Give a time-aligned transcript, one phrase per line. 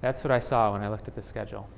[0.00, 1.68] That's what I saw when I looked at the schedule.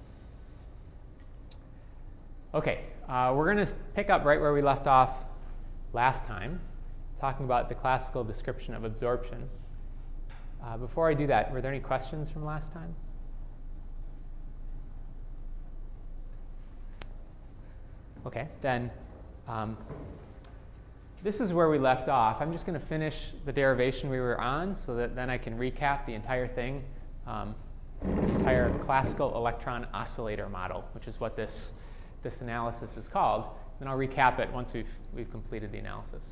[2.52, 5.10] Okay, uh, we're going to pick up right where we left off
[5.92, 6.60] last time,
[7.20, 9.48] talking about the classical description of absorption.
[10.64, 12.94] Uh, before I do that, were there any questions from last time?
[18.26, 18.90] Okay, then
[19.48, 19.76] um,
[21.22, 22.40] this is where we left off.
[22.40, 23.14] I'm just going to finish
[23.46, 26.84] the derivation we were on so that then I can recap the entire thing,
[27.26, 27.54] um,
[28.02, 31.72] the entire classical electron oscillator model, which is what this,
[32.22, 33.44] this analysis is called.
[33.78, 36.22] Then I'll recap it once we've, we've completed the analysis.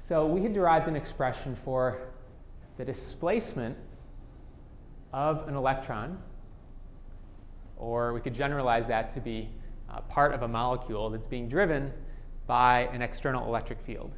[0.00, 1.98] So we had derived an expression for
[2.76, 3.76] the displacement
[5.12, 6.18] of an electron,
[7.76, 9.48] or we could generalize that to be
[9.90, 11.92] uh, part of a molecule that's being driven
[12.46, 14.12] by an external electric field.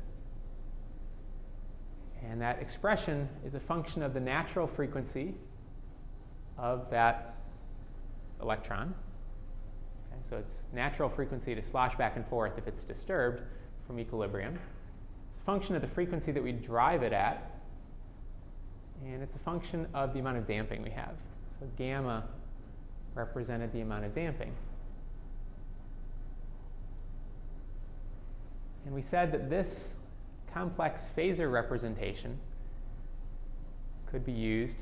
[2.22, 5.34] And that expression is a function of the natural frequency
[6.58, 7.34] of that
[8.40, 8.94] electron.
[10.12, 13.42] Okay, so it's natural frequency to slosh back and forth if it's disturbed
[13.86, 14.54] from equilibrium.
[15.28, 17.50] It's a function of the frequency that we drive it at,
[19.04, 21.14] and it's a function of the amount of damping we have.
[21.60, 22.24] So gamma
[23.14, 24.52] represented the amount of damping.
[28.84, 29.94] And we said that this
[30.52, 32.38] complex phasor representation
[34.06, 34.76] could be used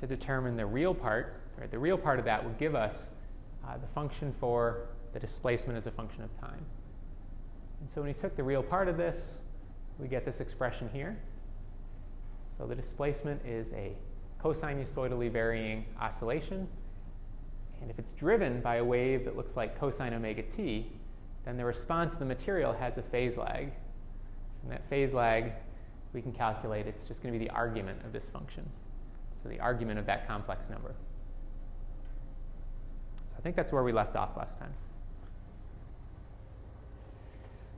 [0.00, 1.40] to determine the real part.
[1.58, 1.70] Right?
[1.70, 2.94] The real part of that would give us
[3.66, 6.64] uh, the function for the displacement as a function of time.
[7.80, 9.38] And so when we took the real part of this,
[9.98, 11.16] we get this expression here.
[12.56, 13.92] So the displacement is a
[14.42, 16.68] cosinusoidally varying oscillation.
[17.80, 20.86] And if it's driven by a wave that looks like cosine omega t,
[21.44, 23.70] then the response of the material has a phase lag.
[24.62, 25.52] And that phase lag,
[26.12, 28.68] we can calculate, it's just going to be the argument of this function.
[29.46, 30.94] The argument of that complex number.
[33.30, 34.72] So I think that's where we left off last time.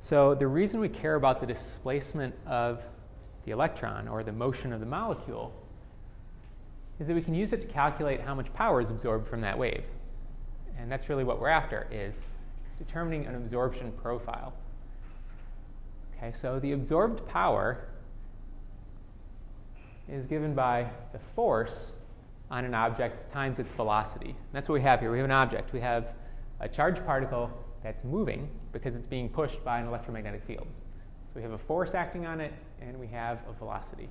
[0.00, 2.80] So the reason we care about the displacement of
[3.44, 5.52] the electron or the motion of the molecule
[7.00, 9.58] is that we can use it to calculate how much power is absorbed from that
[9.58, 9.84] wave.
[10.78, 12.14] And that's really what we're after is
[12.78, 14.52] determining an absorption profile.
[16.16, 17.84] Okay, so the absorbed power
[20.10, 21.92] is given by the force
[22.50, 24.34] on an object times its velocity.
[24.52, 25.12] That's what we have here.
[25.12, 25.72] We have an object.
[25.72, 26.14] We have
[26.60, 27.50] a charged particle
[27.82, 30.66] that's moving because it's being pushed by an electromagnetic field.
[31.28, 34.08] So we have a force acting on it, and we have a velocity.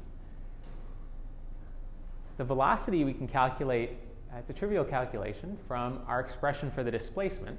[2.38, 3.92] The velocity we can calculate,
[4.32, 7.58] uh, it's a trivial calculation from our expression for the displacement,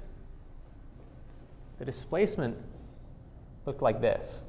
[1.77, 2.57] the displacement
[3.65, 4.43] looked like this.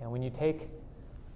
[0.00, 0.68] And when you take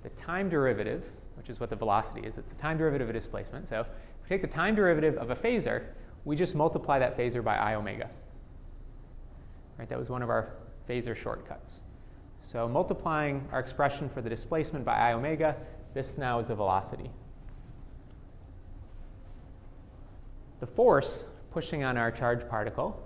[0.02, 1.02] the time derivative,
[1.36, 3.68] which is what the velocity is, it's the time derivative of displacement.
[3.68, 3.86] So if
[4.22, 5.84] we take the time derivative of a phasor,
[6.24, 8.08] we just multiply that phasor by i omega.
[9.78, 10.54] Right, that was one of our
[10.88, 11.80] phasor shortcuts.
[12.42, 15.56] So multiplying our expression for the displacement by i omega,
[15.94, 17.10] this now is a velocity.
[20.60, 23.02] The force pushing on our charged particle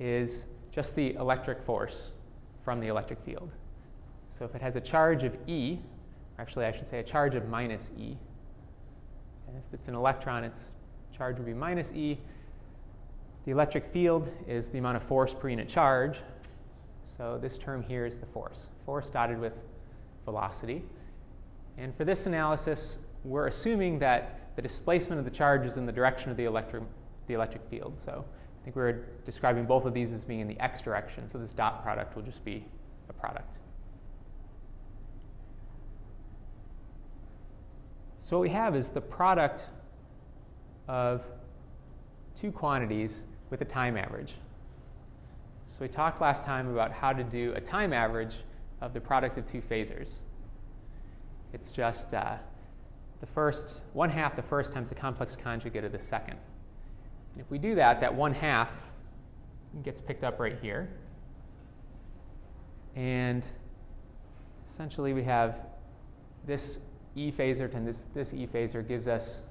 [0.00, 2.10] is just the electric force
[2.64, 3.50] from the electric field.
[4.38, 5.78] So if it has a charge of E,
[6.38, 8.16] actually I should say a charge of minus E,
[9.48, 10.70] and if it's an electron, its
[11.16, 12.18] charge would be minus E.
[13.44, 16.18] The electric field is the amount of force per unit charge.
[17.16, 18.68] So this term here is the force.
[18.86, 19.52] Force dotted with
[20.24, 20.82] velocity.
[21.76, 25.92] And for this analysis, we're assuming that the displacement of the charge is in the
[25.92, 26.82] direction of the electric,
[27.26, 27.94] the electric field.
[28.04, 31.28] So I think we are describing both of these as being in the x direction,
[31.30, 32.64] so this dot product will just be
[33.08, 33.58] a product.
[38.32, 39.66] So what we have is the product
[40.88, 41.20] of
[42.40, 43.20] two quantities
[43.50, 44.32] with a time average.
[45.68, 48.36] So we talked last time about how to do a time average
[48.80, 50.12] of the product of two phasors.
[51.52, 52.36] It's just uh,
[53.20, 56.38] the first, one half the first times the complex conjugate of the second.
[57.38, 58.70] If we do that, that one half
[59.84, 60.88] gets picked up right here.
[62.96, 63.42] And
[64.72, 65.56] essentially we have
[66.46, 66.78] this
[67.14, 69.42] E phasor and this, this E phasor gives us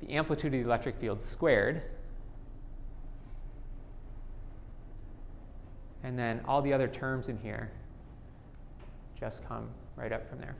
[0.00, 1.82] the amplitude of the electric field squared.
[6.02, 7.70] And then all the other terms in here
[9.18, 10.54] just come right up from there.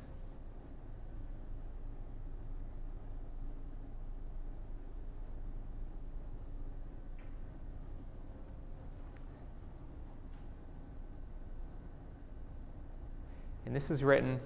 [13.67, 14.41] And this is written,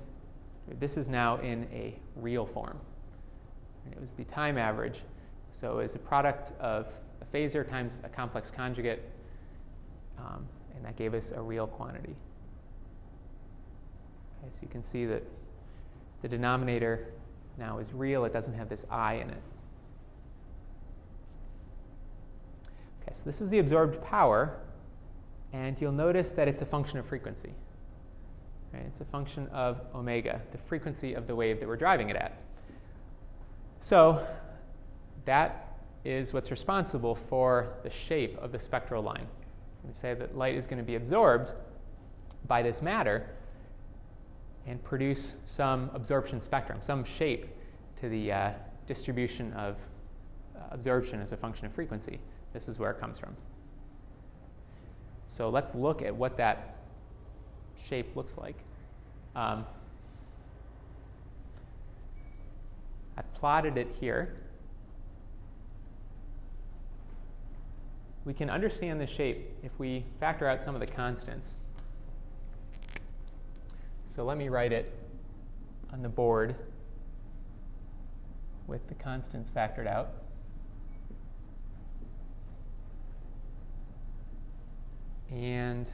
[0.79, 2.79] this is now in a real form.
[3.91, 5.01] It was the time average.
[5.51, 6.87] So it's a product of
[7.21, 9.03] a phasor times a complex conjugate,
[10.19, 12.15] um, and that gave us a real quantity.
[14.41, 15.23] Okay, so you can see that
[16.23, 17.13] the denominator
[17.59, 19.43] now is real, it doesn't have this i in it.
[23.03, 24.59] Okay, so this is the absorbed power,
[25.53, 27.51] and you'll notice that it's a function of frequency.
[28.73, 28.85] Right?
[28.87, 32.43] It's a function of omega, the frequency of the wave that we're driving it at.
[33.81, 34.27] So
[35.25, 39.27] that is what's responsible for the shape of the spectral line.
[39.85, 41.53] We say that light is going to be absorbed
[42.47, 43.31] by this matter
[44.67, 47.47] and produce some absorption spectrum, some shape
[48.01, 48.51] to the uh,
[48.87, 49.77] distribution of
[50.57, 52.19] uh, absorption as a function of frequency.
[52.53, 53.35] This is where it comes from.
[55.29, 56.78] So let's look at what that
[57.89, 58.57] shape looks like.
[59.35, 59.65] Um,
[63.17, 64.35] I plotted it here.
[68.25, 71.51] We can understand the shape if we factor out some of the constants.
[74.15, 74.93] So let me write it
[75.93, 76.55] on the board
[78.67, 80.11] with the constants factored out.
[85.31, 85.89] And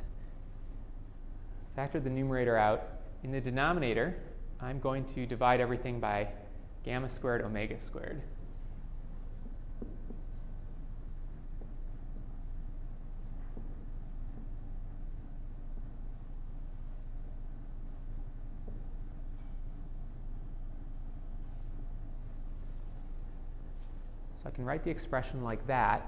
[1.74, 2.82] factor the numerator out.
[3.22, 4.16] In the denominator,
[4.60, 6.28] I'm going to divide everything by
[6.84, 8.22] gamma squared omega squared.
[24.42, 26.06] So I can write the expression like that.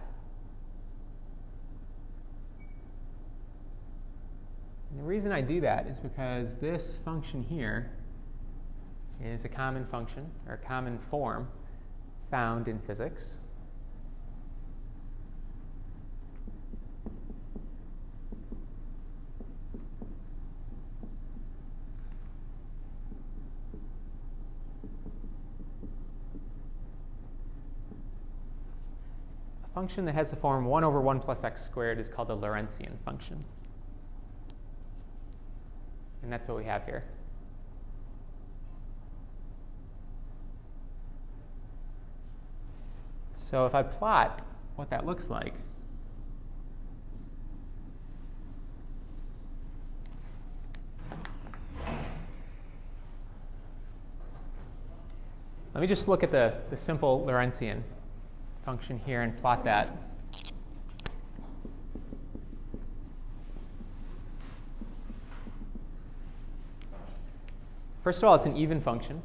[4.91, 7.91] And the reason I do that is because this function here
[9.23, 11.49] is a common function or a common form
[12.31, 13.23] found in physics.
[29.64, 32.35] A function that has the form 1 over 1 plus x squared is called a
[32.35, 33.44] Lorentzian function.
[36.26, 37.05] And that's what we have here.
[43.37, 44.43] So if I plot
[44.75, 45.55] what that looks like,
[55.72, 57.82] let me just look at the, the simple Lorentzian
[58.64, 59.96] function here and plot that.
[68.06, 69.20] First of all, it's an even function,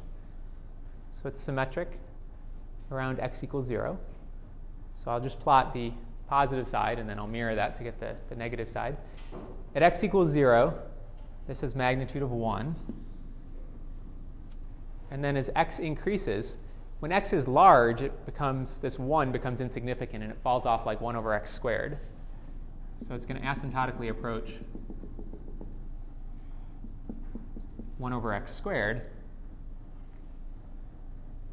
[1.12, 2.00] so it's symmetric
[2.90, 3.96] around x equals 0.
[4.92, 5.92] So I'll just plot the
[6.26, 8.96] positive side and then I'll mirror that to get the, the negative side.
[9.76, 10.76] At x equals 0,
[11.46, 12.74] this is magnitude of 1.
[15.12, 16.56] And then as x increases,
[16.98, 21.00] when x is large, it becomes this 1 becomes insignificant and it falls off like
[21.00, 21.98] 1 over x squared.
[23.06, 24.54] So it's going to asymptotically approach
[28.02, 29.02] 1 over x squared.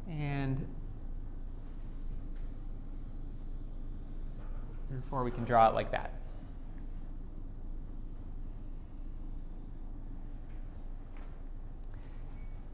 [0.08, 0.66] And
[4.90, 6.12] Therefore, we can draw it like that.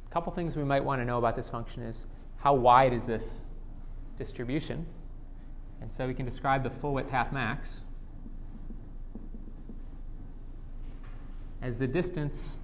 [0.08, 2.06] A couple things we might want to know about this function is
[2.38, 3.42] how wide is this
[4.18, 4.86] distribution?
[5.82, 7.82] And so we can describe the full width half max
[11.60, 12.60] as the distance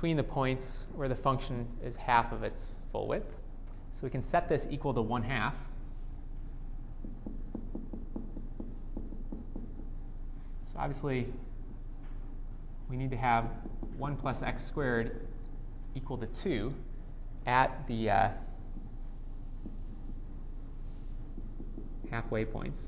[0.00, 3.34] between the points where the function is half of its full width.
[3.92, 5.54] So we can set this equal to 1 half.
[10.72, 11.26] So obviously,
[12.88, 13.50] we need to have
[13.98, 15.28] 1 plus x squared
[15.94, 16.72] equal to 2
[17.44, 18.28] at the uh,
[22.10, 22.80] halfway points.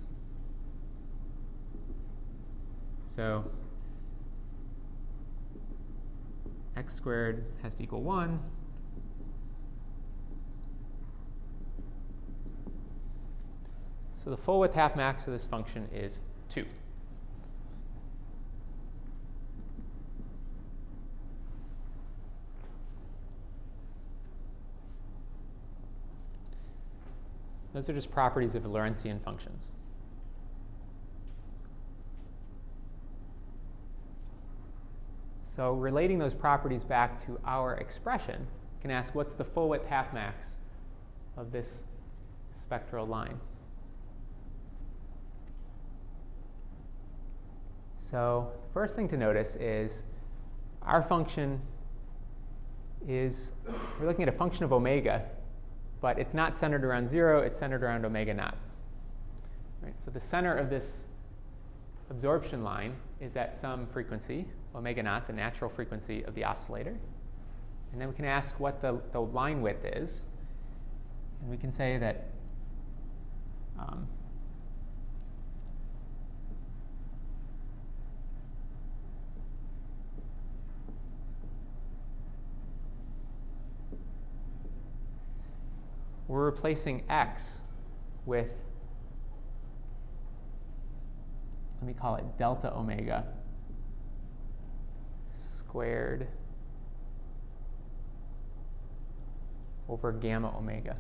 [3.15, 3.45] So
[6.77, 8.39] x squared has to equal 1.
[14.15, 16.65] So the full width half max of this function is 2.
[27.75, 29.69] Those are just properties of Lorentzian functions.
[35.55, 39.87] So relating those properties back to our expression, you can ask what's the full width
[39.87, 40.47] half max
[41.37, 41.69] of this
[42.65, 43.39] spectral line?
[48.11, 49.93] So first thing to notice is
[50.83, 51.61] our function
[53.07, 53.49] is,
[54.01, 55.23] we're looking at a function of omega,
[56.01, 58.57] but it's not centered around zero, it's centered around omega naught.
[59.83, 60.87] Right, so the center of this
[62.11, 66.97] absorption line is at some frequency, omega naught, the natural frequency of the oscillator.
[67.93, 70.23] And then we can ask what the, the line width is.
[71.41, 72.29] And we can say that
[73.79, 74.07] um,
[86.29, 87.43] we're replacing x
[88.25, 88.49] with,
[91.81, 93.27] let me call it delta omega
[95.73, 96.29] squared
[99.89, 100.95] over gamma omega.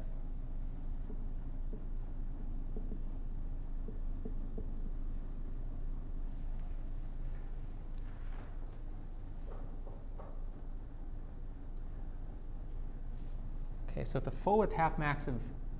[13.90, 15.34] Okay, so if the full width half max of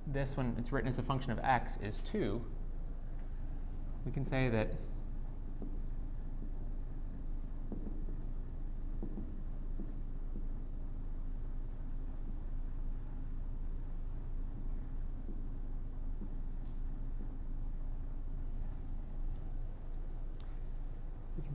[0.05, 2.39] this when it's written as a function of x is 2,
[4.05, 4.75] we can say that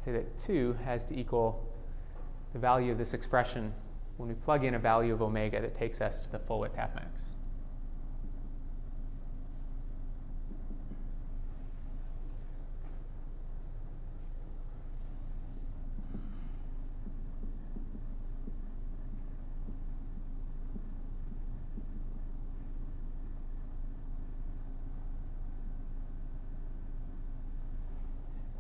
[0.09, 1.69] say that 2 has to equal
[2.53, 3.73] the value of this expression
[4.17, 6.75] when we plug in a value of omega that takes us to the full width
[6.75, 7.21] half max.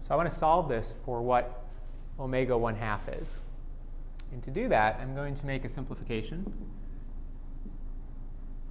[0.09, 1.65] So I want to solve this for what
[2.19, 3.29] omega 1 half is.
[4.33, 6.51] And to do that, I'm going to make a simplification.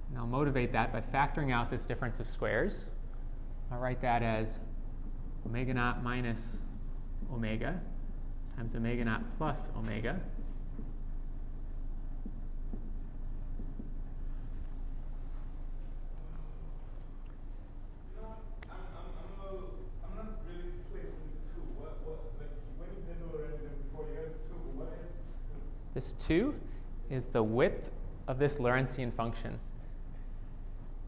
[0.08, 2.84] And I'll motivate that by factoring out this difference of squares.
[3.70, 4.48] I'll write that as
[5.46, 6.40] omega naught minus
[7.32, 7.80] omega
[8.58, 10.18] times omega naught plus omega.
[26.08, 26.54] This 2
[27.10, 27.90] is the width
[28.28, 29.58] of this Lorentzian function.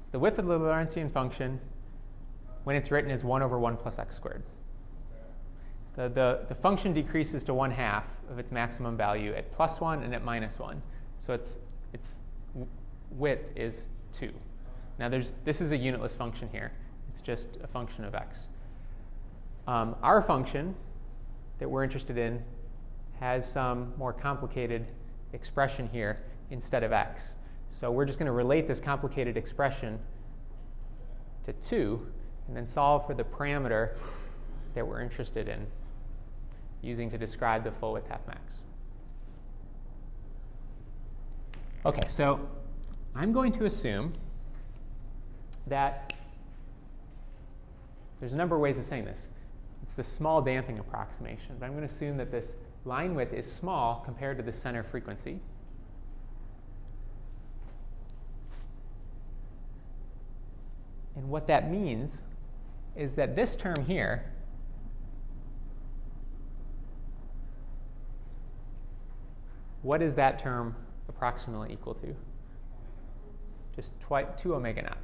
[0.02, 1.58] It's the width of the Lorentzian function
[2.64, 4.42] when it's written as 1 over 1 plus x squared.
[5.96, 10.02] The, the, the function decreases to 1 half of its maximum value at plus 1
[10.02, 10.82] and at minus 1.
[11.24, 11.56] So its,
[11.94, 12.16] its
[13.12, 14.30] width is 2.
[14.98, 16.72] Now, there's, this is a unitless function here.
[17.10, 18.40] It's just a function of x.
[19.66, 20.74] Um, our function
[21.58, 22.42] that we're interested in
[23.20, 24.86] has some more complicated
[25.34, 27.34] expression here instead of x.
[27.78, 29.98] So we're just going to relate this complicated expression
[31.44, 32.06] to 2
[32.48, 33.90] and then solve for the parameter
[34.74, 35.66] that we're interested in
[36.82, 38.40] using to describe the full width half max.
[41.84, 42.40] Okay, so
[43.14, 44.12] I'm going to assume
[45.66, 46.14] that
[48.18, 49.20] there's a number of ways of saying this.
[49.82, 52.46] It's the small damping approximation, but I'm going to assume that this
[52.84, 55.40] line width is small compared to the center frequency.
[61.16, 62.18] And what that means
[62.96, 64.24] is that this term here
[69.82, 70.74] what is that term
[71.08, 72.14] approximately equal to?
[73.74, 74.98] Just twi- 2 omega naught.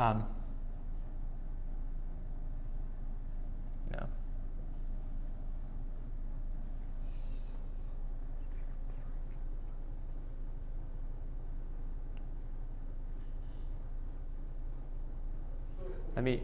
[0.00, 0.24] Um,
[3.92, 4.06] no.
[16.16, 16.40] Let me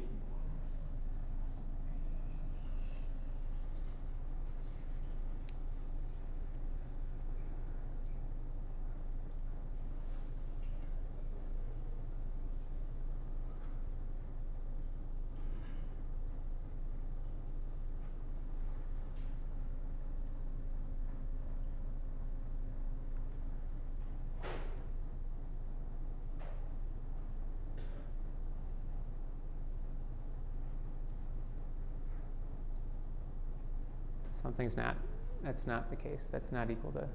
[34.46, 34.96] something's not,
[35.42, 36.20] that's not the case.
[36.30, 37.08] That's not equal to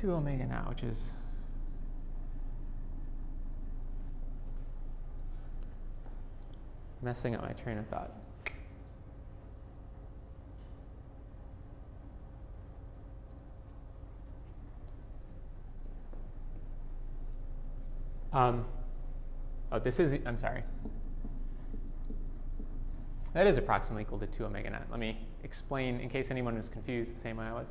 [0.00, 1.10] 2 omega naught, which is
[7.02, 8.10] messing up my train of thought.
[18.32, 18.64] Um,
[19.72, 20.62] oh, this is, I'm sorry.
[23.36, 24.86] That is approximately equal to 2 omega naught.
[24.90, 27.66] Let me explain in case anyone was confused the same way I was.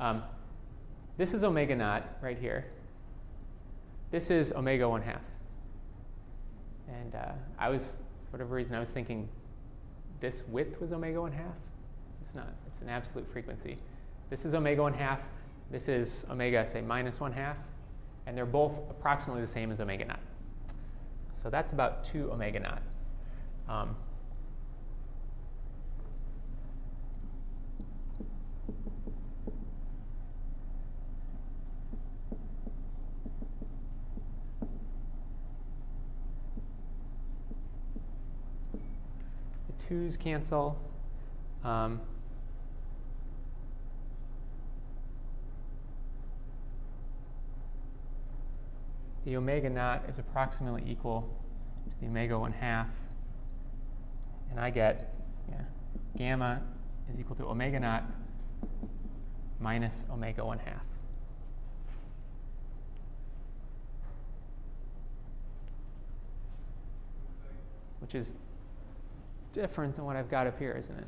[0.00, 0.22] Um,
[1.16, 2.66] this is omega naught right here.
[4.10, 5.20] This is omega 1 half.
[6.88, 9.28] And uh, I was, for whatever reason, I was thinking
[10.18, 11.54] this width was omega 1 half.
[12.22, 13.78] It's not, it's an absolute frequency.
[14.28, 15.20] This is omega 1 half.
[15.70, 17.58] This is omega, say, minus 1 half.
[18.26, 20.18] And they're both approximately the same as omega naught.
[21.40, 22.82] So that's about 2 omega naught.
[23.68, 23.94] Um,
[39.96, 40.76] twos cancel.
[41.64, 42.00] Um,
[49.24, 51.26] the omega naught is approximately equal
[51.90, 52.88] to the omega 1 half.
[54.50, 55.14] And I get
[55.48, 55.62] yeah,
[56.16, 56.60] gamma
[57.12, 58.04] is equal to omega naught
[59.60, 60.82] minus omega 1 half.
[68.00, 68.34] Which is
[69.56, 71.06] different than what I've got up here, isn't it?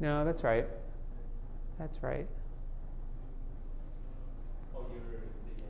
[0.00, 0.66] No, that's right.
[1.78, 2.26] That's right.
[4.74, 5.64] Oh, you're the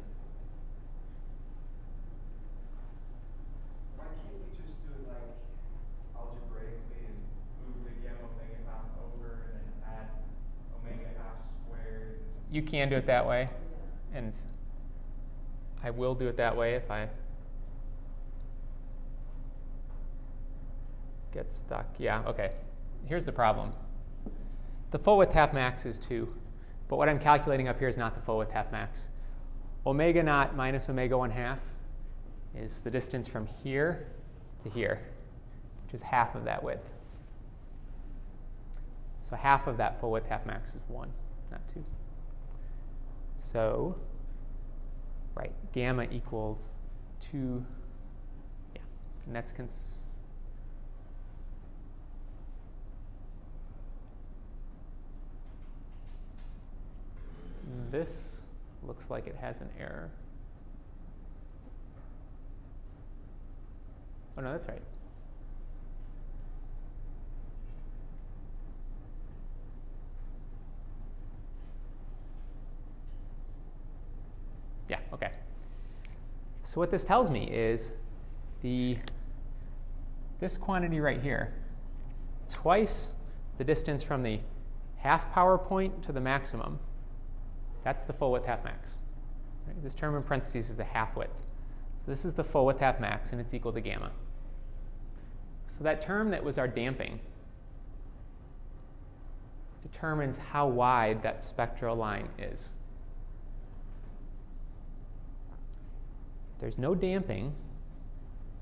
[3.96, 5.34] Why can't we just do it like
[6.16, 7.18] algebraically and
[7.66, 10.06] move the gamma omega half over and then add
[10.78, 11.34] omega half
[11.66, 12.20] squared?
[12.52, 13.50] You can do it that way,
[14.14, 14.32] and
[15.82, 17.08] I will do it that way if I
[21.34, 21.86] get stuck.
[21.98, 22.52] Yeah, okay.
[23.06, 23.72] Here's the problem.
[24.90, 26.28] The full width half max is 2,
[26.88, 29.00] but what I'm calculating up here is not the full width half max.
[29.86, 31.58] Omega naught minus omega 1 half
[32.56, 34.08] is the distance from here
[34.64, 35.00] to here,
[35.84, 36.90] which is half of that width.
[39.28, 41.08] So half of that full width half max is 1,
[41.52, 41.84] not 2.
[43.38, 43.96] So,
[45.36, 46.68] right, gamma equals
[47.30, 47.64] 2,
[48.74, 48.80] yeah,
[49.26, 49.99] and that's cons-
[57.90, 58.12] This
[58.86, 60.10] looks like it has an error.
[64.38, 64.82] Oh, no, that's right.
[74.88, 75.30] Yeah, okay.
[76.68, 77.90] So what this tells me is
[78.62, 78.96] the
[80.40, 81.52] this quantity right here,
[82.48, 83.08] twice
[83.58, 84.40] the distance from the
[84.96, 86.78] half power point to the maximum
[87.84, 88.90] that's the full width half max.
[89.66, 89.82] Right?
[89.82, 91.36] This term in parentheses is the half width.
[92.04, 94.10] So this is the full width half max, and it's equal to gamma.
[95.76, 97.20] So that term that was our damping
[99.82, 102.60] determines how wide that spectral line is.
[106.54, 107.54] If there's no damping,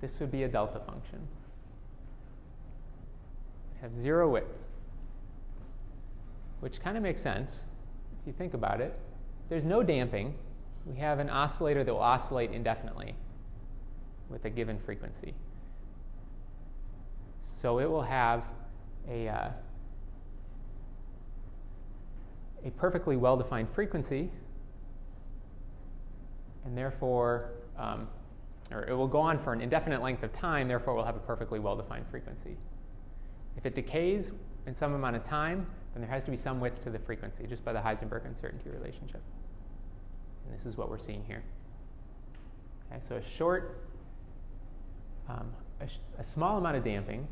[0.01, 1.19] this would be a delta function.
[3.81, 4.47] Have zero width,
[6.61, 7.65] which kind of makes sense
[8.21, 8.99] if you think about it
[9.49, 10.35] there's no damping.
[10.87, 13.15] We have an oscillator that will oscillate indefinitely
[14.29, 15.35] with a given frequency.
[17.61, 18.45] So it will have
[19.09, 19.49] a, uh,
[22.65, 24.31] a perfectly well defined frequency,
[26.65, 28.09] and therefore, um,
[28.71, 31.21] or it will go on for an indefinite length of time, therefore, we'll have a
[31.21, 32.57] perfectly well defined frequency.
[33.57, 34.31] If it decays
[34.67, 37.47] in some amount of time, then there has to be some width to the frequency,
[37.49, 39.23] just by the Heisenberg uncertainty relationship.
[40.49, 41.43] And this is what we're seeing here.
[42.91, 43.83] Okay, so a short,
[45.29, 47.29] um, a, sh- a small amount of damping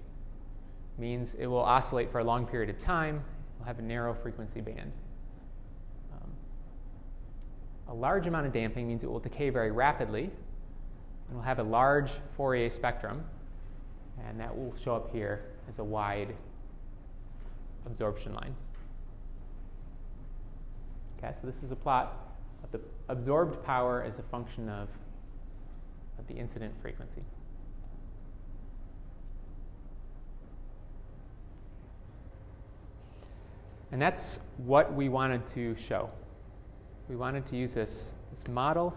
[0.99, 4.15] means it will oscillate for a long period of time, it will have a narrow
[4.15, 4.93] frequency band.
[6.13, 6.31] Um,
[7.89, 10.31] a large amount of damping means it will decay very rapidly,
[11.29, 13.25] and will have a large Fourier spectrum,
[14.27, 16.35] and that will show up here as a wide
[17.87, 18.55] absorption line.
[21.19, 22.36] Okay, so this is a plot
[23.09, 24.89] absorbed power as a function of,
[26.19, 27.23] of the incident frequency.
[33.93, 36.11] And that's what we wanted to show.
[37.09, 38.93] We wanted to use this, this model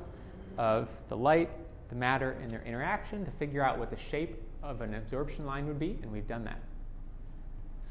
[0.57, 1.49] of the light,
[1.89, 5.67] the matter, and their interaction to figure out what the shape of an absorption line
[5.67, 6.59] would be, and we've done that.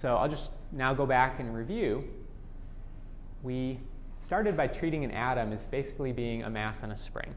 [0.00, 2.04] So I'll just now go back and review.
[3.42, 3.78] We
[4.28, 7.34] started by treating an atom as basically being a mass on a spring.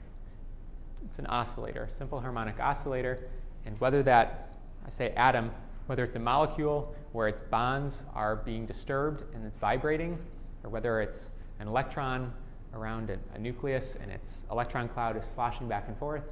[1.06, 3.30] It's an oscillator, simple harmonic oscillator,
[3.66, 4.50] and whether that,
[4.86, 5.52] I say atom,
[5.86, 10.18] whether it's a molecule where its bonds are being disturbed and it's vibrating,
[10.66, 11.18] or whether it's
[11.62, 12.34] an electron
[12.74, 16.24] around a, a nucleus and its electron cloud is sloshing back and forth,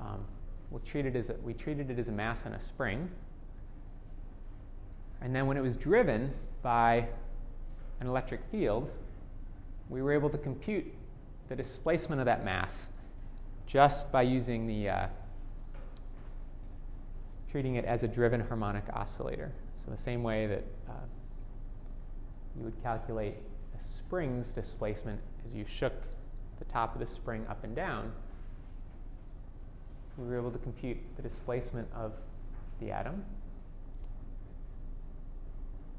[0.00, 0.24] um,
[0.72, 3.08] we, treated as a, we treated it as a mass on a spring.
[5.20, 7.06] And then when it was driven by
[8.00, 8.90] an electric field,
[9.92, 10.86] we were able to compute
[11.50, 12.72] the displacement of that mass
[13.66, 15.06] just by using the uh,
[17.50, 19.52] treating it as a driven harmonic oscillator.
[19.84, 20.92] So the same way that uh,
[22.56, 23.34] you would calculate
[23.74, 25.92] a spring's displacement as you shook
[26.58, 28.10] the top of the spring up and down,
[30.16, 32.12] we were able to compute the displacement of
[32.80, 33.22] the atom.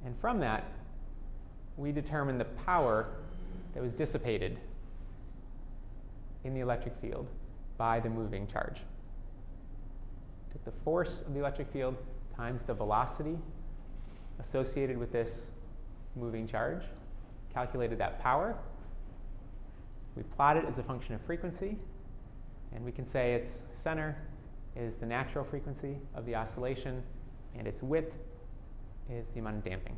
[0.03, 0.65] And from that,
[1.77, 3.07] we determined the power
[3.73, 4.59] that was dissipated
[6.43, 7.27] in the electric field
[7.77, 8.81] by the moving charge.
[10.51, 11.97] Took the force of the electric field
[12.35, 13.37] times the velocity
[14.39, 15.47] associated with this
[16.15, 16.83] moving charge,
[17.53, 18.55] calculated that power.
[20.15, 21.77] We plot it as a function of frequency,
[22.75, 24.15] and we can say its center
[24.75, 27.01] is the natural frequency of the oscillation,
[27.57, 28.13] and its width
[29.09, 29.95] is the amount of damping.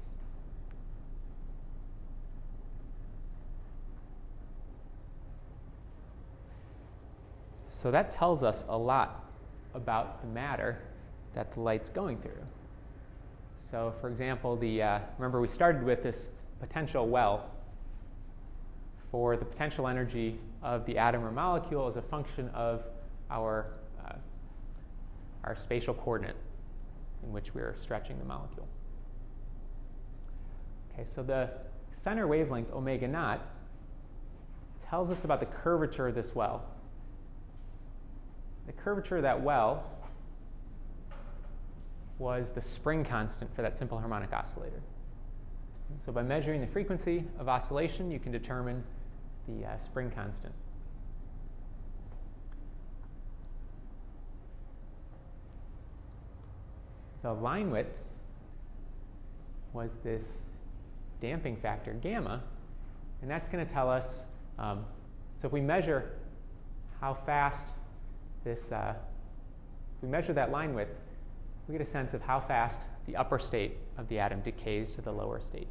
[7.75, 9.25] So that tells us a lot
[9.73, 10.79] about the matter
[11.33, 12.41] that the light's going through.
[13.69, 16.29] So, for example, the uh, remember we started with this
[16.61, 17.51] potential well
[19.11, 22.83] for the potential energy of the atom or molecule as a function of
[23.29, 23.67] our
[24.07, 24.13] uh,
[25.43, 26.37] our spatial coordinate
[27.23, 28.67] in which we are stretching the molecule.
[30.93, 31.49] Okay, so the
[32.05, 33.45] center wavelength omega naught
[34.89, 36.63] tells us about the curvature of this well.
[38.67, 39.83] The curvature of that well
[42.17, 44.81] was the spring constant for that simple harmonic oscillator.
[46.05, 48.83] so by measuring the frequency of oscillation, you can determine
[49.47, 50.53] the uh, spring constant.
[57.21, 57.97] The line width
[59.73, 60.23] was this
[61.19, 62.43] damping factor, gamma,
[63.21, 64.05] and that's going to tell us,
[64.59, 64.85] um,
[65.41, 66.11] so if we measure
[67.01, 67.67] how fast
[68.45, 68.93] this, uh,
[69.97, 70.95] if we measure that line width,
[71.67, 75.01] we get a sense of how fast the upper state of the atom decays to
[75.01, 75.67] the lower state.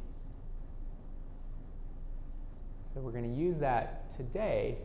[2.93, 4.77] So we're going to use that today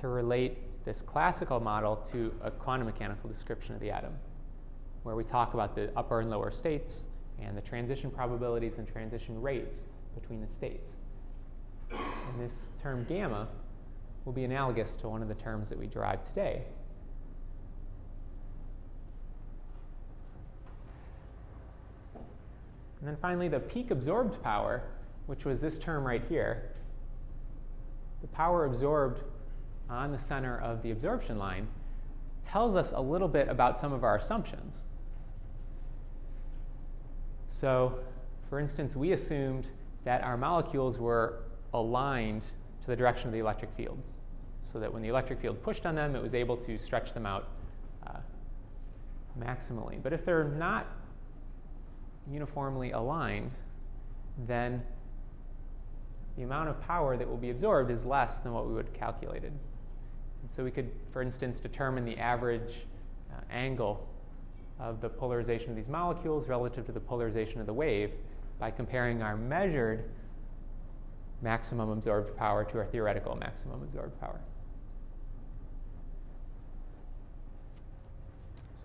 [0.00, 4.12] to relate this classical model to a quantum mechanical description of the atom,
[5.02, 7.04] where we talk about the upper and lower states
[7.40, 9.80] and the transition probabilities and transition rates
[10.14, 10.92] between the states.
[11.90, 13.48] And this term gamma
[14.24, 16.62] will be analogous to one of the terms that we derive today.
[23.00, 24.82] And then finally, the peak absorbed power,
[25.26, 26.70] which was this term right here,
[28.22, 29.20] the power absorbed
[29.90, 31.68] on the center of the absorption line,
[32.48, 34.76] tells us a little bit about some of our assumptions.
[37.50, 37.98] So,
[38.48, 39.66] for instance, we assumed
[40.04, 41.42] that our molecules were
[41.74, 43.98] aligned to the direction of the electric field
[44.74, 47.24] so that when the electric field pushed on them, it was able to stretch them
[47.24, 47.46] out
[48.08, 48.18] uh,
[49.38, 50.02] maximally.
[50.02, 50.88] But if they're not
[52.28, 53.52] uniformly aligned,
[54.48, 54.82] then
[56.36, 58.94] the amount of power that will be absorbed is less than what we would have
[58.94, 59.52] calculated.
[59.52, 62.84] And so we could, for instance, determine the average
[63.32, 64.08] uh, angle
[64.80, 68.10] of the polarization of these molecules relative to the polarization of the wave
[68.58, 70.10] by comparing our measured
[71.42, 74.40] maximum absorbed power to our theoretical maximum absorbed power.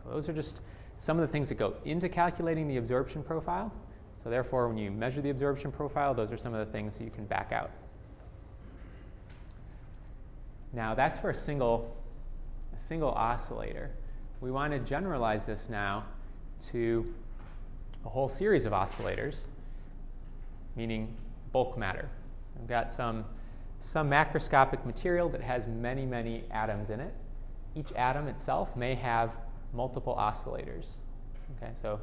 [0.09, 0.61] Those are just
[0.99, 3.71] some of the things that go into calculating the absorption profile.
[4.23, 7.03] So therefore, when you measure the absorption profile, those are some of the things that
[7.03, 7.71] you can back out.
[10.73, 11.95] Now that's for a single,
[12.73, 13.91] a single oscillator.
[14.41, 16.05] We want to generalize this now
[16.71, 17.13] to
[18.05, 19.37] a whole series of oscillators,
[20.75, 21.13] meaning
[21.51, 22.07] bulk matter.
[22.57, 23.25] I've got some,
[23.81, 27.13] some macroscopic material that has many, many atoms in it.
[27.75, 29.31] Each atom itself may have
[29.73, 30.85] multiple oscillators.
[31.57, 31.99] Okay, so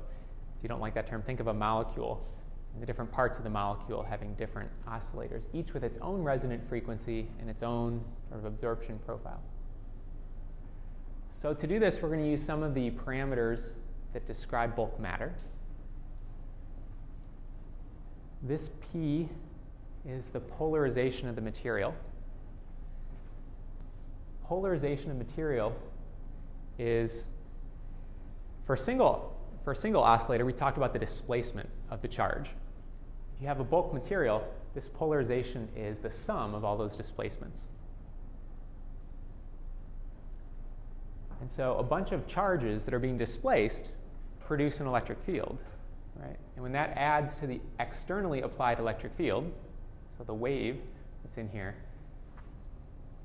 [0.56, 2.26] if you don't like that term, think of a molecule
[2.72, 6.66] and the different parts of the molecule having different oscillators, each with its own resonant
[6.68, 9.40] frequency and its own sort of absorption profile.
[11.40, 13.60] So to do this, we're going to use some of the parameters
[14.12, 15.34] that describe bulk matter.
[18.42, 19.28] This P
[20.06, 21.94] is the polarization of the material.
[24.44, 25.74] Polarization of material
[26.78, 27.26] is
[28.66, 29.32] for a single
[29.66, 32.50] for a single oscillator, we talked about the displacement of the charge.
[33.34, 37.62] If you have a bulk material, this polarization is the sum of all those displacements.
[41.40, 43.86] And so a bunch of charges that are being displaced
[44.46, 45.58] produce an electric field,
[46.14, 46.36] right?
[46.54, 49.52] And when that adds to the externally applied electric field,
[50.16, 50.78] so the wave
[51.24, 51.74] that's in here,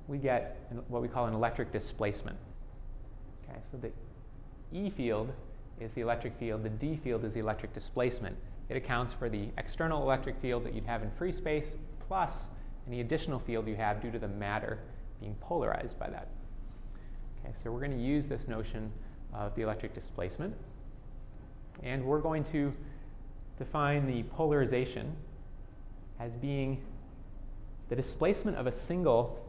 [0.07, 2.37] we get what we call an electric displacement.
[3.47, 3.91] Okay, so the
[4.73, 5.31] E field
[5.79, 8.35] is the electric field, the D field is the electric displacement.
[8.69, 11.65] It accounts for the external electric field that you'd have in free space
[12.07, 12.33] plus
[12.87, 14.79] any additional field you have due to the matter
[15.19, 16.27] being polarized by that.
[17.43, 18.91] Okay, so we're going to use this notion
[19.33, 20.53] of the electric displacement.
[21.83, 22.73] And we're going to
[23.57, 25.15] define the polarization
[26.19, 26.81] as being
[27.89, 29.39] the displacement of a single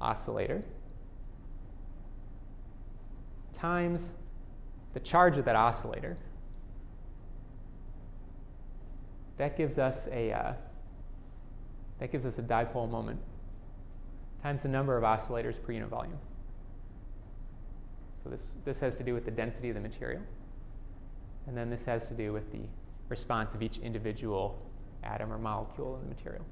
[0.00, 0.62] oscillator
[3.52, 4.12] times
[4.94, 6.16] the charge of that oscillator.
[9.38, 10.52] That gives us a uh,
[11.98, 13.20] that gives us a dipole moment
[14.42, 16.18] times the number of oscillators per unit volume.
[18.24, 20.22] So this, this has to do with the density of the material.
[21.46, 22.60] And then this has to do with the
[23.08, 24.58] response of each individual
[25.02, 26.44] atom or molecule in the material.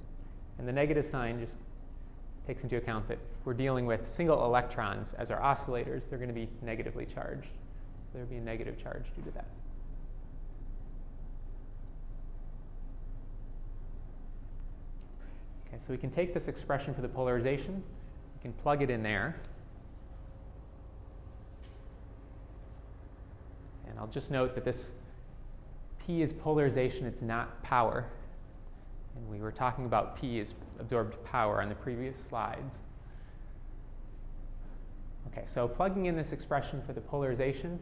[0.59, 1.57] And the negative sign just
[2.47, 6.09] takes into account that we're dealing with single electrons as our oscillators.
[6.09, 7.49] They're going to be negatively charged.
[8.11, 9.47] So there would be a negative charge due to that.
[15.69, 17.81] Okay, so we can take this expression for the polarization,
[18.37, 19.37] we can plug it in there.
[23.89, 24.87] And I'll just note that this
[26.05, 28.07] P is polarization, it's not power.
[29.15, 32.75] And we were talking about P as absorbed power on the previous slides.
[35.29, 37.79] Okay, so plugging in this expression for the polarization,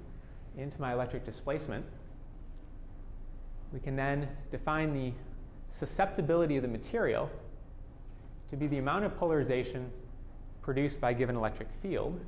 [0.59, 1.85] into my electric displacement,
[3.73, 5.13] we can then define the
[5.79, 7.31] susceptibility of the material
[8.51, 9.91] to be the amount of polarization
[10.63, 12.21] produced by a given electric field.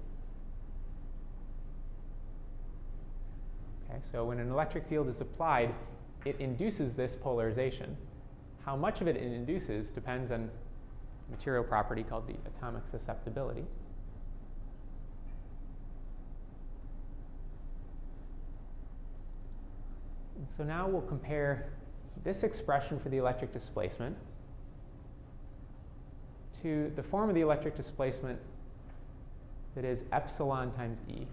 [3.90, 5.74] Okay, so when an electric field is applied,
[6.24, 7.96] it induces this polarization.
[8.64, 10.48] How much of it it induces depends on
[11.28, 13.64] a material property called the atomic susceptibility.
[20.56, 21.70] So now we'll compare
[22.24, 24.16] this expression for the electric displacement
[26.62, 28.38] to the form of the electric displacement
[29.74, 31.26] that is epsilon times E.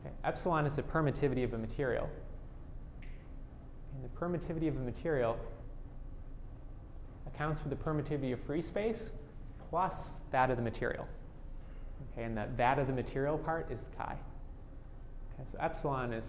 [0.00, 2.08] Okay, epsilon is the permittivity of a material.
[3.94, 5.36] And the permittivity of a material
[7.26, 9.10] accounts for the permittivity of free space
[9.70, 11.06] plus that of the material.
[12.12, 14.14] Okay, and that that of the material part is chi.
[15.34, 16.24] Okay, so epsilon is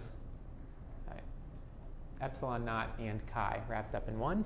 [2.20, 4.44] epsilon naught and chi wrapped up in one.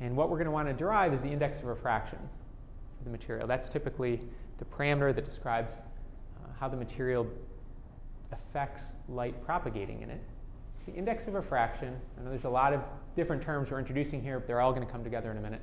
[0.00, 2.18] And what we're going to want to derive is the index of refraction
[2.98, 3.46] for the material.
[3.46, 4.20] That's typically
[4.58, 7.26] the parameter that describes uh, how the material
[8.32, 10.20] affects light propagating in it.
[10.74, 12.80] So the index of refraction, I know there's a lot of
[13.14, 15.60] different terms we're introducing here, but they're all going to come together in a minute.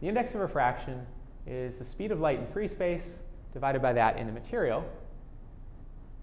[0.00, 1.04] The index of refraction
[1.46, 3.18] is the speed of light in free space
[3.52, 4.84] divided by that in the material.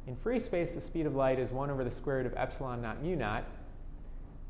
[0.08, 2.82] In free space, the speed of light is 1 over the square root of epsilon
[2.82, 3.44] naught mu naught.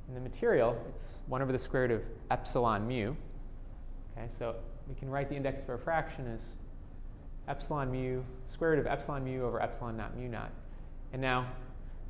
[0.09, 3.15] In the material, it's 1 over the square root of epsilon mu.
[4.17, 4.55] Okay, so
[4.89, 6.41] we can write the index of refraction as
[7.47, 10.51] epsilon mu, square root of epsilon mu over epsilon naught mu naught.
[11.13, 11.47] And now,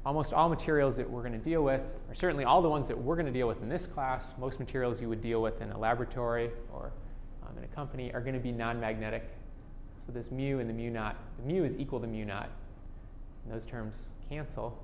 [0.08, 2.98] almost all materials that we're going to deal with, or certainly all the ones that
[2.98, 5.72] we're going to deal with in this class, most materials you would deal with in
[5.72, 6.92] a laboratory or
[7.44, 9.30] um, in a company are going to be non-magnetic.
[10.08, 12.50] So this mu and the mu naught, the mu is equal to mu naught.
[13.46, 13.96] And those terms
[14.28, 14.78] cancel.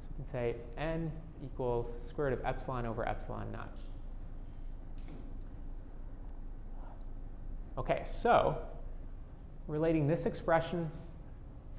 [0.00, 1.12] So we can say n
[1.44, 3.68] equals square root of epsilon over epsilon naught.
[7.78, 8.56] Okay, so
[9.68, 10.90] relating this expression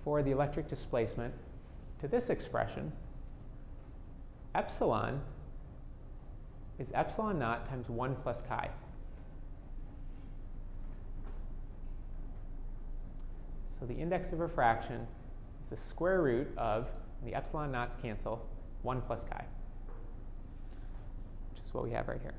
[0.04, 1.34] for the electric displacement
[2.00, 2.92] to this expression,
[4.54, 5.20] epsilon
[6.78, 8.70] is epsilon naught times 1 plus chi.
[13.80, 15.08] So the index of refraction
[15.72, 16.88] is the square root of,
[17.26, 18.48] the epsilon naughts cancel,
[18.84, 19.44] 1 plus chi,
[21.52, 22.34] which is what we have right here.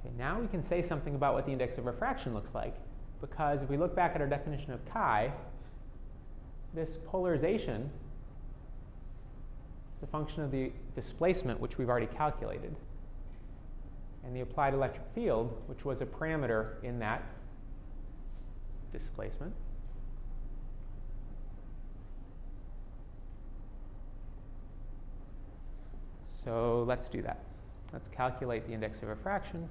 [0.00, 2.74] Okay, now we can say something about what the index of refraction looks like,
[3.20, 5.32] because if we look back at our definition of chi,
[6.74, 7.90] this polarization
[9.96, 12.74] is a function of the displacement, which we've already calculated,
[14.24, 17.22] and the applied electric field, which was a parameter in that
[18.92, 19.52] displacement.
[26.44, 27.38] So let's do that.
[27.92, 29.68] Let's calculate the index of refraction.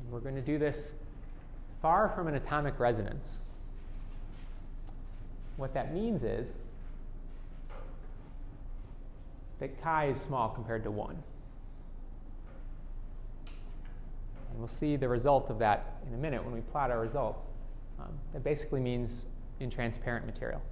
[0.00, 0.76] And we're going to do this
[1.82, 3.26] far from an atomic resonance.
[5.56, 6.46] What that means is
[9.58, 11.22] that chi is small compared to 1.
[14.50, 17.40] And we'll see the result of that in a minute when we plot our results.
[18.00, 19.26] Um, that basically means
[19.60, 20.62] in transparent material,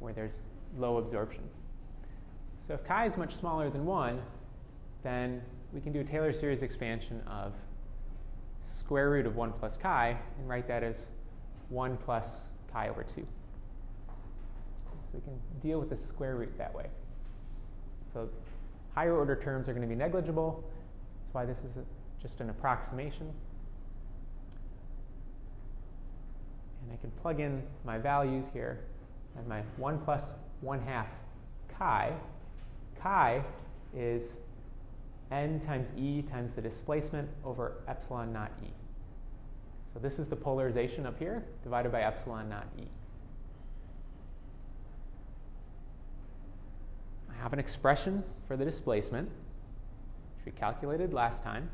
[0.00, 0.32] where there's
[0.76, 1.42] low absorption.
[2.66, 4.20] So if chi is much smaller than 1,
[5.02, 5.42] then
[5.72, 7.52] we can do a Taylor series expansion of
[8.78, 10.96] square root of 1 plus chi and write that as
[11.68, 12.26] 1 plus
[12.72, 13.08] chi over 2.
[13.16, 13.24] So
[15.14, 16.86] we can deal with the square root that way.
[18.12, 18.28] So
[18.94, 20.64] higher order terms are going to be negligible.
[21.34, 23.28] Why this is a, just an approximation.
[26.82, 28.78] And I can plug in my values here.
[29.36, 30.22] and my 1 plus
[30.60, 31.08] 1 half
[31.76, 32.12] chi.
[33.02, 33.42] Chi
[33.96, 34.22] is
[35.32, 38.68] n times e times the displacement over epsilon naught e.
[39.92, 42.84] So this is the polarization up here divided by epsilon naught e.
[47.28, 49.28] I have an expression for the displacement,
[50.44, 51.70] we calculated last time,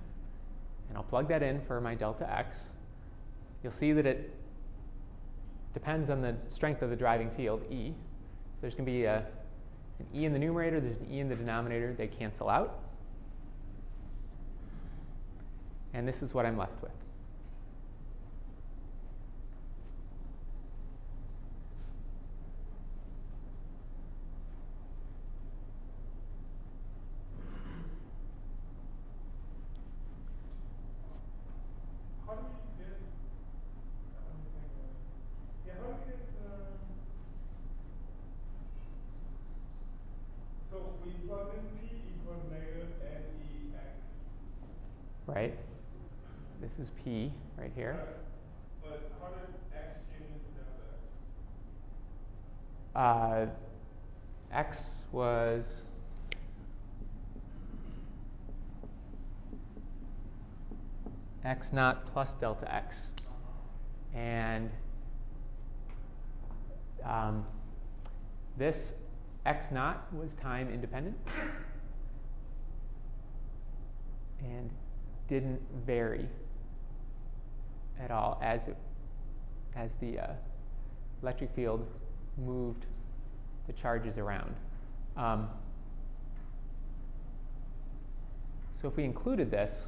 [0.89, 2.59] and I'll plug that in for my delta x.
[3.63, 4.35] You'll see that it
[5.75, 7.93] depends on the strength of the driving field, E.
[7.93, 9.25] So there's going to be a,
[9.99, 12.81] an E in the numerator, there's an E in the denominator, they cancel out.
[15.93, 16.93] And this is what I'm left with.
[32.25, 33.03] How do we get,
[34.15, 34.95] let me think, uh,
[35.67, 36.79] yeah, how do we get, um,
[40.71, 43.83] so we plug in P equals negative N E X.
[45.27, 45.55] Right?
[46.61, 47.99] This is P right here.
[52.95, 53.47] Uh,
[54.53, 55.65] x was
[61.43, 62.97] x naught plus delta x.
[64.15, 64.69] And
[67.03, 67.47] um,
[68.59, 68.93] this
[69.47, 71.17] x naught was time independent
[74.45, 74.69] and
[75.29, 76.29] didn't vary
[78.03, 78.77] at all as it,
[79.77, 80.27] as the uh,
[81.23, 81.87] electric field
[82.39, 82.87] moved
[83.67, 84.55] the charges around.
[85.17, 85.49] Um,
[88.81, 89.87] so if we included this,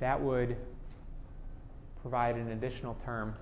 [0.00, 0.56] that would
[2.00, 3.36] provide an additional term.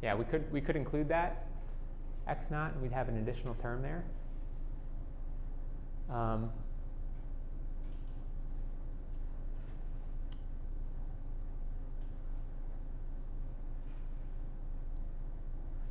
[0.00, 1.46] Yeah, we could we could include that
[2.28, 4.04] x naught, and we'd have an additional term there.
[6.10, 6.50] Um,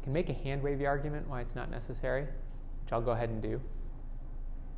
[0.03, 3.41] can make a hand wavy argument why it's not necessary, which I'll go ahead and
[3.41, 3.59] do.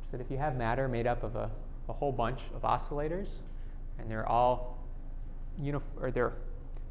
[0.02, 1.50] So that if you have matter made up of a
[1.88, 3.28] a whole bunch of oscillators,
[3.98, 4.78] and they're all
[5.60, 6.32] unif- or they're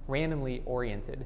[0.08, 1.26] randomly oriented.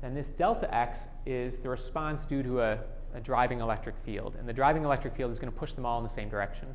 [0.00, 2.78] Then this delta x is the response due to a,
[3.14, 5.98] a driving electric field, and the driving electric field is going to push them all
[5.98, 6.68] in the same direction.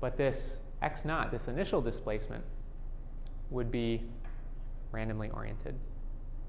[0.00, 2.44] But this x naught, this initial displacement,
[3.50, 4.02] would be
[4.92, 5.74] randomly oriented.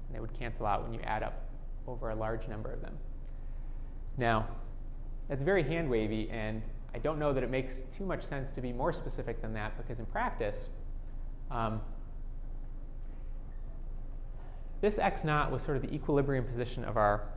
[0.06, 1.46] And they would cancel out when you add up
[1.86, 2.96] over a large number of them.
[4.18, 4.46] Now,
[5.28, 6.62] that's very hand wavy, and
[6.94, 9.76] I don't know that it makes too much sense to be more specific than that
[9.76, 10.56] because in practice,
[11.50, 11.80] um,
[14.80, 17.28] this x naught was sort of the equilibrium position of our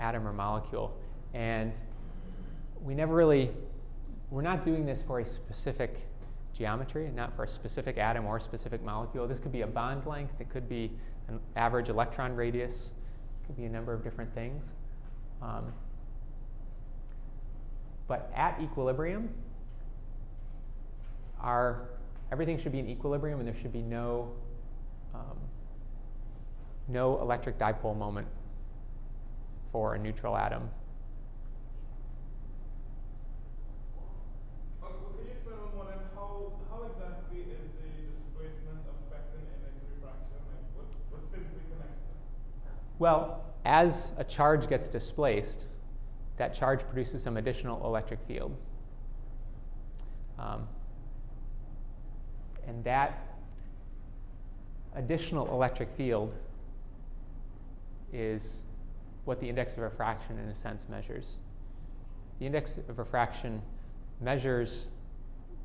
[0.00, 0.96] atom or molecule,
[1.34, 1.72] and
[2.82, 3.50] we never really,
[4.30, 6.06] we're not doing this for a specific
[6.56, 9.26] geometry, not for a specific atom or a specific molecule.
[9.26, 10.92] This could be a bond length, it could be
[11.28, 14.64] an average electron radius, it could be a number of different things.
[15.42, 15.72] Um,
[18.08, 19.28] but at equilibrium,
[21.40, 21.88] our,
[22.32, 24.32] everything should be in equilibrium and there should be no,
[25.14, 25.36] um,
[26.88, 28.26] no electric dipole moment
[29.76, 30.70] for a neutral atom.
[42.98, 45.66] Well, as a charge gets displaced,
[46.38, 48.56] that charge produces some additional electric field.
[50.38, 50.66] Um,
[52.66, 53.26] and that
[54.94, 56.32] additional electric field
[58.14, 58.62] is
[59.26, 61.36] what the index of refraction, in a sense, measures.
[62.38, 63.60] The index of refraction
[64.20, 64.86] measures,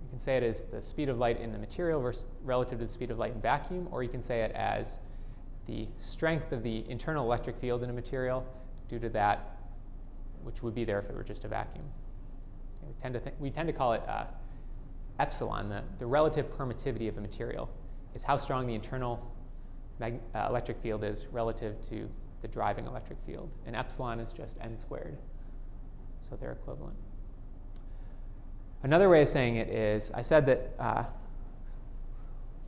[0.02, 2.86] you can say it as the speed of light in the material versus relative to
[2.86, 4.88] the speed of light in vacuum, or you can say it as
[5.68, 8.46] the strength of the internal electric field in a material
[8.90, 9.58] due to that,
[10.44, 11.86] which would be there if it were just a vacuum.
[12.86, 14.26] We tend to, think, we tend to call it uh,
[15.20, 17.70] epsilon, the, the relative permittivity of a material,
[18.16, 19.24] is how strong the internal
[20.00, 22.10] mag- uh, electric field is relative to
[22.42, 23.50] the driving electric field.
[23.66, 25.18] And epsilon is just n squared,
[26.28, 26.96] so they're equivalent.
[28.84, 31.04] Another way of saying it is I said that uh,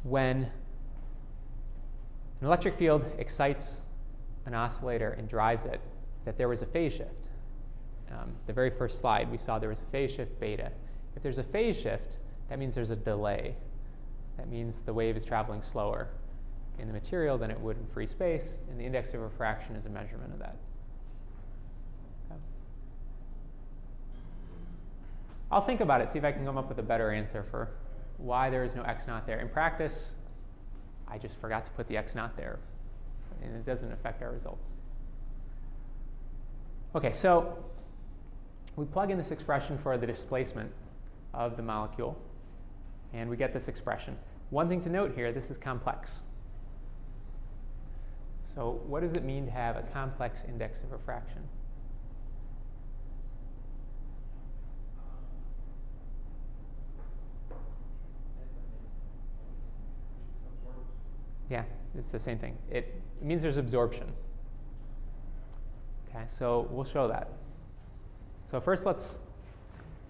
[0.03, 0.49] when
[2.41, 3.81] an electric field excites
[4.45, 5.81] an oscillator and drives it,
[6.25, 7.29] that there was a phase shift.
[8.11, 10.71] Um, the very first slide, we saw there was a phase shift beta.
[11.15, 12.17] If there's a phase shift,
[12.49, 13.55] that means there's a delay.
[14.37, 16.09] That means the wave is traveling slower
[16.79, 19.85] in the material than it would in free space, and the index of refraction is
[19.85, 20.55] a measurement of that.
[22.31, 22.39] Okay.
[25.51, 27.69] I'll think about it, see if I can come up with a better answer for
[28.17, 29.39] why there is no x naught there.
[29.39, 29.93] In practice,
[31.07, 32.59] I just forgot to put the x naught there,
[33.43, 34.65] and it doesn't affect our results.
[36.95, 37.57] Okay, so
[38.75, 40.71] we plug in this expression for the displacement
[41.33, 42.17] of the molecule,
[43.13, 44.15] and we get this expression.
[44.49, 46.09] One thing to note here, this is complex.
[48.53, 51.41] So what does it mean to have a complex index of refraction?
[61.49, 61.63] Yeah,
[61.97, 62.57] it's the same thing.
[62.71, 64.11] It, means there's absorption.
[66.09, 67.29] Okay, so we'll show that.
[68.49, 69.17] So first let's,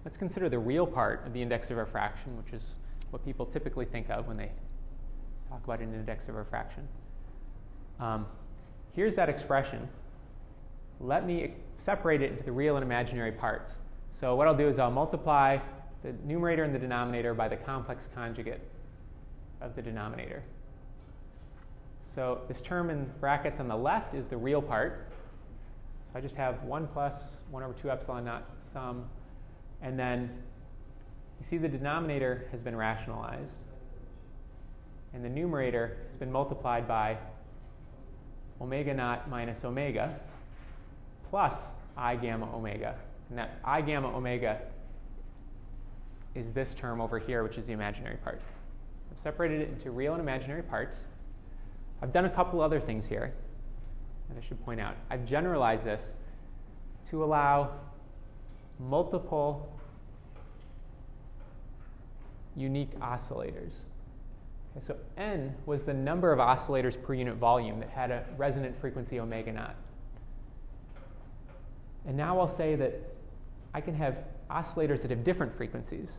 [0.04, 2.62] let's consider the real part of the index of refraction, which is
[3.10, 4.50] what people typically think of when they
[5.48, 6.88] talk about an index of refraction.
[8.00, 8.26] Um,
[8.92, 9.88] here's that expression.
[11.00, 13.72] Let me separate it into the real and imaginary parts.
[14.20, 15.58] So what I'll do is I'll multiply
[16.02, 18.60] the numerator and the denominator by the complex conjugate
[19.60, 20.42] of the denominator.
[22.14, 25.08] So this term in brackets on the left is the real part.
[26.12, 27.14] So I just have 1 plus
[27.50, 29.04] 1 over 2 epsilon naught sum.
[29.82, 30.30] And then
[31.40, 33.52] you see the denominator has been rationalized.
[35.12, 37.18] And the numerator has been multiplied by
[38.60, 40.18] omega naught minus omega
[41.30, 41.54] plus
[41.96, 42.94] i gamma omega.
[43.28, 44.60] And that i gamma omega
[46.34, 48.40] is this term over here, which is the imaginary part.
[49.10, 50.96] I've separated it into real and imaginary parts.
[52.02, 53.32] I've done a couple other things here
[54.28, 54.96] that I should point out.
[55.10, 56.02] I've generalized this
[57.10, 57.72] to allow
[58.78, 59.68] multiple
[62.56, 63.72] unique oscillators.
[64.76, 68.78] Okay, so n was the number of oscillators per unit volume that had a resonant
[68.80, 69.76] frequency omega naught.
[72.06, 73.00] And now I'll say that
[73.72, 74.18] I can have
[74.50, 76.12] oscillators that have different frequencies.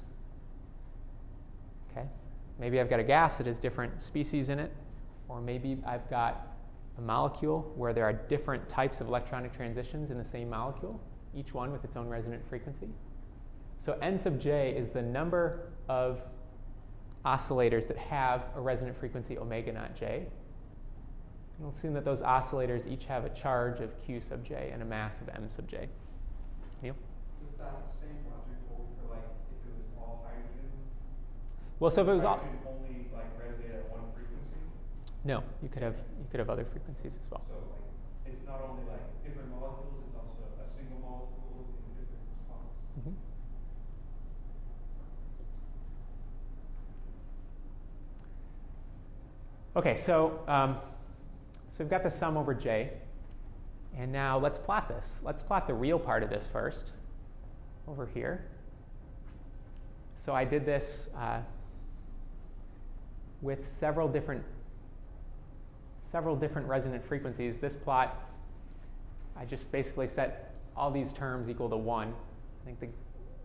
[1.91, 2.07] Okay?
[2.59, 4.71] Maybe I've got a gas that has different species in it,
[5.27, 6.47] or maybe I've got
[6.97, 10.99] a molecule where there are different types of electronic transitions in the same molecule,
[11.35, 12.87] each one with its own resonant frequency.
[13.81, 16.21] So n sub j is the number of
[17.25, 20.27] oscillators that have a resonant frequency omega naught j.
[21.57, 24.81] And we'll assume that those oscillators each have a charge of q sub j and
[24.81, 25.87] a mass of m sub j.
[26.81, 26.95] Neil?
[27.39, 30.69] Does that same logic hold for like if it was all hydrogen?
[31.79, 34.61] Well, so if it was all, only like resonate at one frequency?
[35.23, 37.43] no, you could have you could have other frequencies as well.
[37.49, 37.85] So like
[38.25, 42.75] it's not only like different molecules, it's also a single molecule in different spots.
[42.99, 43.15] Mhm.
[49.77, 50.77] Okay, so um,
[51.69, 52.91] so we've got the sum over j,
[53.97, 55.05] and now let's plot this.
[55.21, 56.91] Let's plot the real part of this first,
[57.85, 58.45] over here.
[60.25, 61.39] So I did this uh,
[63.41, 64.43] with several different
[66.09, 67.55] several different resonant frequencies.
[67.59, 68.29] This plot,
[69.35, 72.07] I just basically set all these terms equal to 1.
[72.07, 72.87] I think the,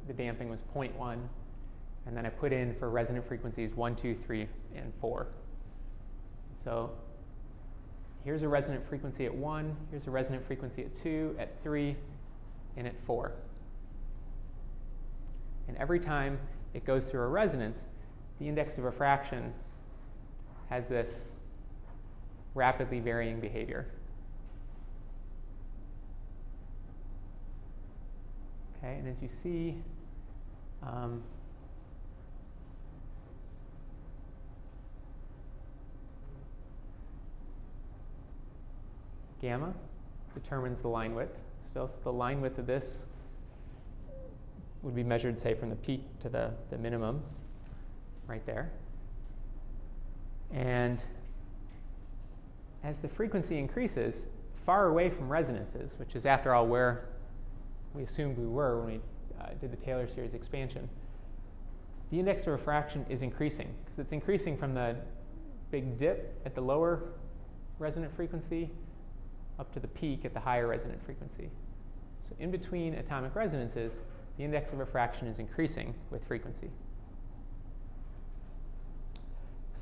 [0.06, 1.18] the damping was 0.1.
[2.06, 5.26] And then I put in for resonant frequencies 1, 2, 3, and 4.
[6.62, 6.90] So
[8.24, 11.96] here's a resonant frequency at 1, here's a resonant frequency at 2, at 3,
[12.76, 13.32] and at 4.
[15.68, 16.38] And every time
[16.74, 17.78] it goes through a resonance,
[18.38, 19.52] the index of refraction
[20.68, 21.24] has this
[22.54, 23.86] rapidly varying behavior.
[28.78, 29.76] Okay, and as you see,
[30.82, 31.22] um,
[39.40, 39.72] gamma
[40.34, 41.36] determines the line width.
[41.74, 43.06] So the line width of this
[44.82, 47.22] would be measured, say, from the peak to the, the minimum,
[48.26, 48.70] right there.
[50.52, 51.00] And
[52.82, 54.14] as the frequency increases,
[54.64, 57.08] far away from resonances, which is, after all, where
[57.94, 59.00] we assumed we were when we
[59.40, 60.88] uh, did the Taylor series expansion,
[62.10, 64.96] the index of refraction is increasing because it's increasing from the
[65.70, 67.12] big dip at the lower
[67.78, 68.70] resonant frequency
[69.60, 71.50] up to the peak at the higher resonant frequency.
[72.26, 73.92] So, in between atomic resonances,
[74.38, 76.70] the index of refraction is increasing with frequency.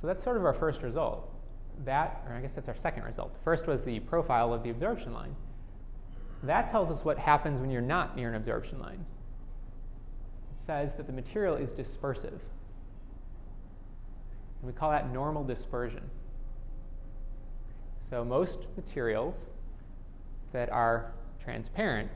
[0.01, 1.33] So, that's sort of our first result.
[1.85, 3.33] That, or I guess that's our second result.
[3.35, 5.35] The first was the profile of the absorption line.
[6.43, 9.05] That tells us what happens when you're not near an absorption line.
[10.51, 12.41] It says that the material is dispersive.
[14.61, 16.03] And we call that normal dispersion.
[18.11, 19.37] So most materials
[20.53, 22.11] that are transparent,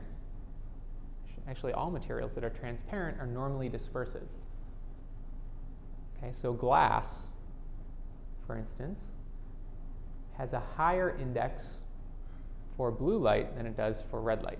[1.47, 4.27] actually all materials that are transparent are normally dispersive.
[6.17, 7.07] Okay, so glass,
[8.47, 8.99] for instance,
[10.37, 11.63] has a higher index
[12.77, 14.59] for blue light than it does for red light.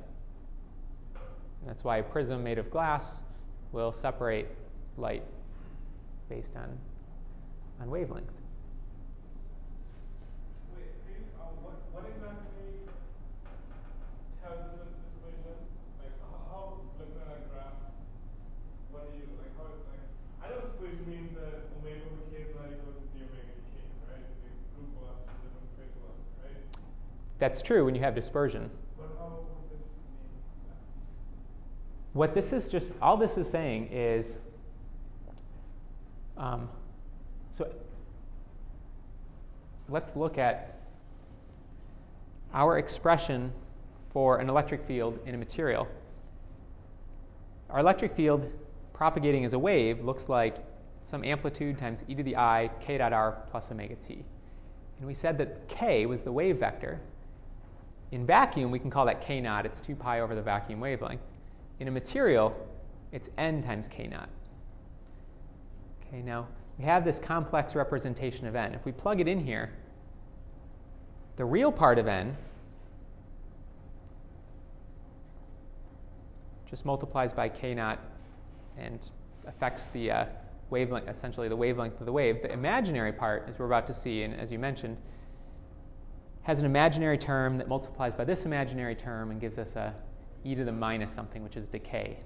[1.61, 3.03] And that's why a prism made of glass
[3.71, 4.47] will separate
[4.97, 5.23] light
[6.29, 6.77] based on,
[7.81, 8.29] on wavelength.
[10.75, 12.85] Wait, can you, uh, what, what exactly
[14.43, 15.57] tells us this equation?
[16.03, 16.61] Like, how, how,
[16.99, 17.81] looking at a graph,
[18.91, 20.05] what do you, like, how, like,
[20.43, 23.55] I know this equation means that omega over k is not equal to d omega
[23.57, 23.73] dk,
[24.05, 24.21] right?
[24.21, 26.61] The group velocity, different phase velocity, right?
[27.43, 28.69] That's true when you have dispersion.
[28.97, 29.81] But how would this mean
[30.69, 30.77] that?
[32.13, 34.37] What this is just, all this is saying is,
[36.37, 36.69] um,
[37.51, 37.69] so
[39.89, 40.79] let's look at
[42.53, 43.51] our expression
[44.13, 45.85] for an electric field in a material.
[47.69, 48.49] Our electric field
[48.93, 50.63] propagating as a wave looks like
[51.11, 54.23] some amplitude times e to the i k dot r plus omega t.
[54.99, 57.01] And we said that k was the wave vector.
[58.13, 59.65] In vacuum, we can call that k naught.
[59.65, 61.23] It's 2 pi over the vacuum wavelength.
[61.79, 62.55] In a material,
[63.11, 64.29] it's n times k naught.
[66.05, 66.47] Okay, now
[66.77, 68.75] we have this complex representation of n.
[68.75, 69.71] If we plug it in here,
[71.37, 72.37] the real part of n
[76.69, 77.99] just multiplies by k naught
[78.77, 78.99] and
[79.47, 80.25] affects the uh,
[80.69, 82.43] wavelength, essentially the wavelength of the wave.
[82.43, 84.97] The imaginary part, as we're about to see, and as you mentioned,
[86.43, 89.93] has an imaginary term that multiplies by this imaginary term and gives us a
[90.43, 92.17] e to the minus something, which is decay.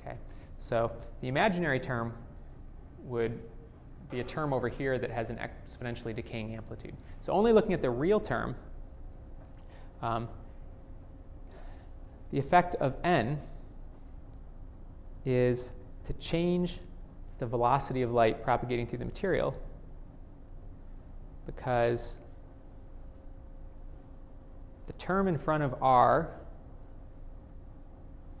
[0.00, 0.16] Okay,
[0.60, 0.90] so
[1.20, 2.12] the imaginary term
[3.04, 3.38] would
[4.10, 6.94] be a term over here that has an exponentially decaying amplitude.
[7.22, 8.56] So only looking at the real term,
[10.02, 10.28] um,
[12.32, 13.40] the effect of n
[15.24, 15.70] is
[16.06, 16.80] to change
[17.38, 19.54] the velocity of light propagating through the material
[21.46, 22.14] because
[24.86, 26.30] the term in front of r,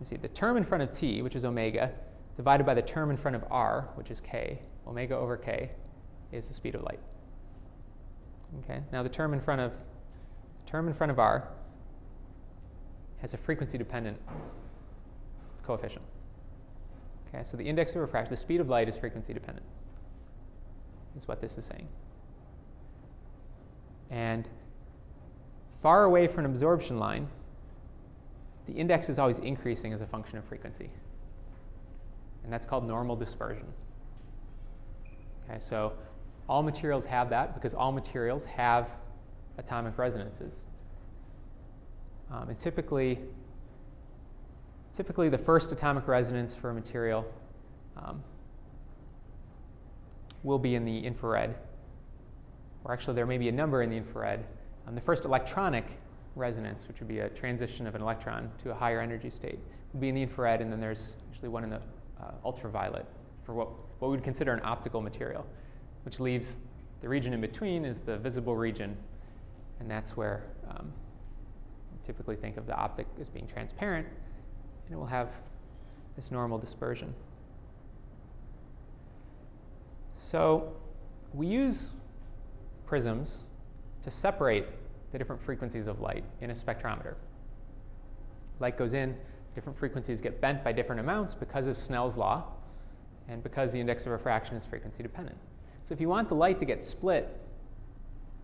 [0.00, 1.92] me see, the term in front of t, which is omega,
[2.36, 4.58] divided by the term in front of r, which is k.
[4.86, 5.70] Omega over k
[6.32, 7.00] is the speed of light.
[8.64, 8.80] Okay.
[8.92, 9.72] Now the term in front of
[10.66, 11.48] term in front of r
[13.20, 14.18] has a frequency dependent
[15.64, 16.04] coefficient.
[17.28, 19.66] Okay, so the index of refraction, the speed of light is frequency dependent,
[21.18, 21.88] is what this is saying.
[24.10, 24.46] And
[25.84, 27.28] far away from an absorption line,
[28.66, 30.88] the index is always increasing as a function of frequency.
[32.42, 33.66] And that's called normal dispersion.
[35.44, 35.92] Okay, so
[36.48, 38.88] all materials have that because all materials have
[39.58, 40.54] atomic resonances.
[42.32, 43.18] Um, and typically,
[44.96, 47.26] typically the first atomic resonance for a material
[47.98, 48.22] um,
[50.44, 51.54] will be in the infrared,
[52.84, 54.46] or actually there may be a number in the infrared.
[54.86, 55.84] Um, the first electronic
[56.36, 59.58] resonance, which would be a transition of an electron to a higher energy state,
[59.92, 61.80] would be in the infrared, and then there's actually one in the
[62.20, 63.06] uh, ultraviolet
[63.44, 63.68] for what,
[63.98, 65.46] what we would consider an optical material,
[66.04, 66.56] which leaves
[67.00, 68.96] the region in between is the visible region,
[69.80, 70.92] and that's where um,
[72.06, 74.06] typically think of the optic as being transparent,
[74.86, 75.28] and it will have
[76.16, 77.14] this normal dispersion.
[80.30, 80.72] So
[81.32, 81.86] we use
[82.86, 83.43] prisms
[84.04, 84.66] to separate
[85.12, 87.14] the different frequencies of light in a spectrometer.
[88.60, 89.16] Light goes in,
[89.54, 92.44] different frequencies get bent by different amounts because of Snell's law
[93.28, 95.38] and because the index of refraction is frequency dependent.
[95.82, 97.40] So if you want the light to get split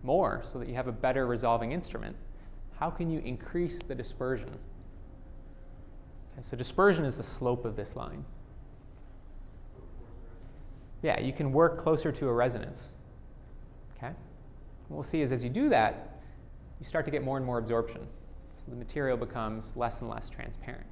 [0.03, 2.15] more so that you have a better resolving instrument,
[2.79, 4.49] how can you increase the dispersion?
[6.33, 8.25] Okay, so dispersion is the slope of this line.
[11.03, 12.89] Yeah, you can work closer to a resonance.
[13.97, 14.13] Okay?
[14.91, 16.19] What we'll see is as you do that,
[16.81, 18.01] you start to get more and more absorption.
[18.57, 20.85] So the material becomes less and less transparent.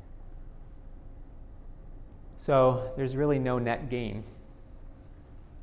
[2.38, 4.24] So there's really no net gain.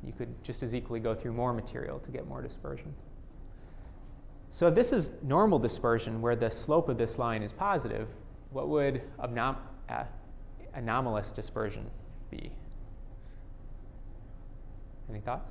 [0.03, 2.93] You could just as equally go through more material to get more dispersion.
[4.51, 8.07] So this is normal dispersion, where the slope of this line is positive,
[8.51, 9.57] what would anom-
[9.89, 10.03] uh,
[10.75, 11.89] anomalous dispersion
[12.29, 12.51] be?
[15.09, 15.49] Any thoughts?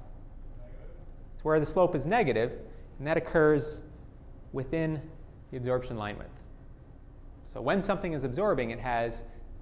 [1.34, 2.52] It's where the slope is negative,
[2.98, 3.80] and that occurs
[4.52, 5.00] within
[5.50, 6.30] the absorption line width.
[7.52, 9.14] So when something is absorbing, it has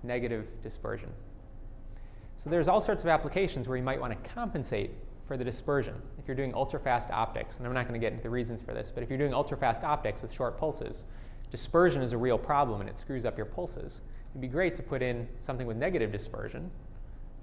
[0.02, 1.10] negative dispersion.
[2.36, 4.90] So there's all sorts of applications where you might want to compensate
[5.26, 5.94] for the dispersion.
[6.18, 8.74] If you're doing ultrafast optics, and I'm not going to get into the reasons for
[8.74, 11.04] this, but if you're doing ultrafast optics with short pulses,
[11.50, 14.00] dispersion is a real problem and it screws up your pulses.
[14.32, 16.70] It'd be great to put in something with negative dispersion.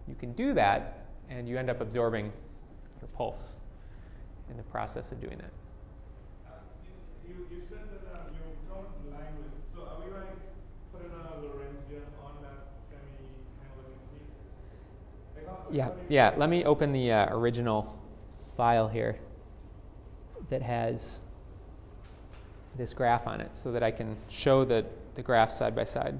[0.08, 2.26] You can do that, and you end up absorbing
[3.00, 3.40] your pulse
[4.50, 5.52] in the process of doing that.
[7.24, 10.38] You, you said that uh, you don't line with, so are we like
[10.92, 12.60] putting a Lorentzian on that
[12.90, 14.28] semi-handling peak?
[15.36, 16.34] Like how, Yeah, how do you- yeah.
[16.38, 17.94] Let me open the uh, original
[18.58, 19.18] file here
[20.50, 21.20] that has
[22.76, 26.20] this graph on it so that I can show the, the graphs side by side.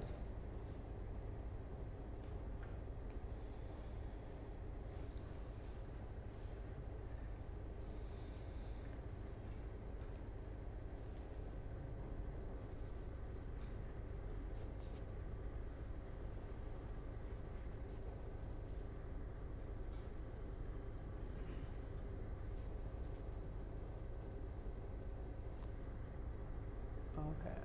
[27.18, 27.62] Okay.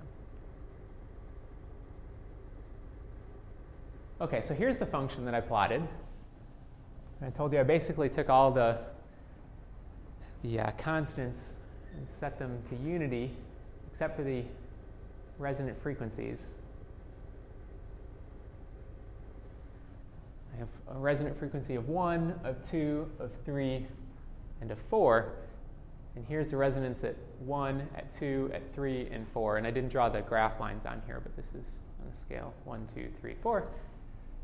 [4.18, 5.86] Okay, so here's the function that I plotted.
[7.20, 8.78] I told you I basically took all the,
[10.42, 11.38] the uh, constants
[11.94, 13.30] and set them to unity,
[13.92, 14.42] except for the
[15.38, 16.38] resonant frequencies.
[20.54, 23.86] I have a resonant frequency of 1, of 2, of 3,
[24.62, 25.30] and of 4.
[26.14, 29.58] And here's the resonance at 1, at 2, at 3, and 4.
[29.58, 31.66] And I didn't draw the graph lines on here, but this is
[32.00, 33.68] on a scale 1, 2, 3, 4.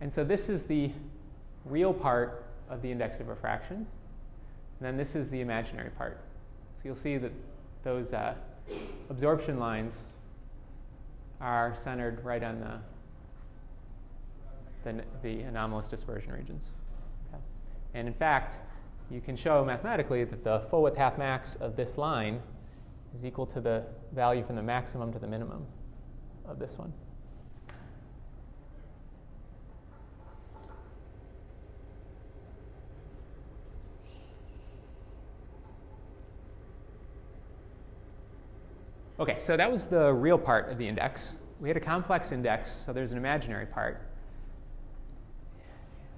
[0.02, 0.90] And so this is the
[1.64, 3.76] real part of the index of refraction.
[3.76, 3.86] And
[4.80, 6.18] then this is the imaginary part.
[6.76, 7.30] So you'll see that
[7.84, 8.34] those uh,
[9.10, 9.94] absorption lines
[11.40, 12.82] are centered right on
[14.84, 16.64] the, the, the anomalous dispersion regions.
[17.32, 17.40] Okay.
[17.94, 18.56] And in fact,
[19.08, 22.42] you can show mathematically that the full width half max of this line
[23.16, 25.64] is equal to the value from the maximum to the minimum
[26.44, 26.92] of this one.
[39.22, 41.34] Okay, so that was the real part of the index.
[41.60, 44.02] We had a complex index, so there's an imaginary part.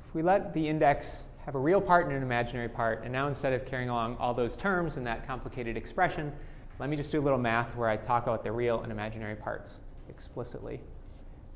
[0.09, 1.07] If we let the index
[1.44, 4.32] have a real part and an imaginary part, and now instead of carrying along all
[4.32, 6.32] those terms in that complicated expression,
[6.78, 9.36] let me just do a little math where I talk about the real and imaginary
[9.36, 9.72] parts
[10.09, 10.80] explicitly.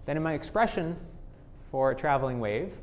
[0.05, 0.99] Then in my expression
[1.71, 2.75] for a traveling wave,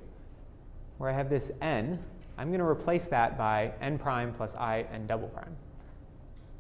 [0.97, 1.99] where I have this n,
[2.39, 5.55] I'm going to replace that by n prime plus i n double prime.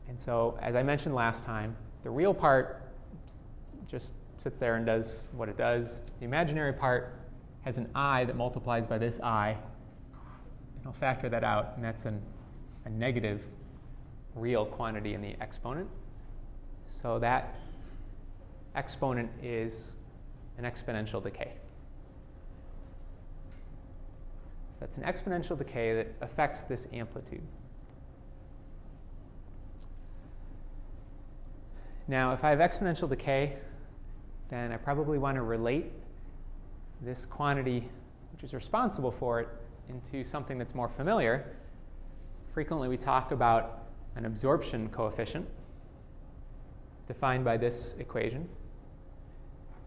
[0.07, 1.75] And so, as I mentioned last time,
[2.05, 2.83] the real part
[3.87, 5.99] just sits there and does what it does.
[6.19, 7.15] The imaginary part
[7.63, 9.49] has an i that multiplies by this i.
[9.49, 12.21] And I'll factor that out, and that's an,
[12.85, 13.41] a negative
[14.35, 15.89] real quantity in the exponent.
[17.01, 17.55] So that
[18.75, 19.73] exponent is
[20.59, 21.53] an exponential decay.
[24.79, 27.41] So that's an exponential decay that affects this amplitude.
[32.07, 33.57] Now, if I have exponential decay,
[34.49, 35.91] then I probably want to relate
[37.01, 37.89] this quantity,
[38.31, 39.47] which is responsible for it,
[39.89, 41.55] into something that's more familiar.
[42.53, 43.85] Frequently, we talk about
[44.15, 45.47] an absorption coefficient
[47.07, 48.47] defined by this equation.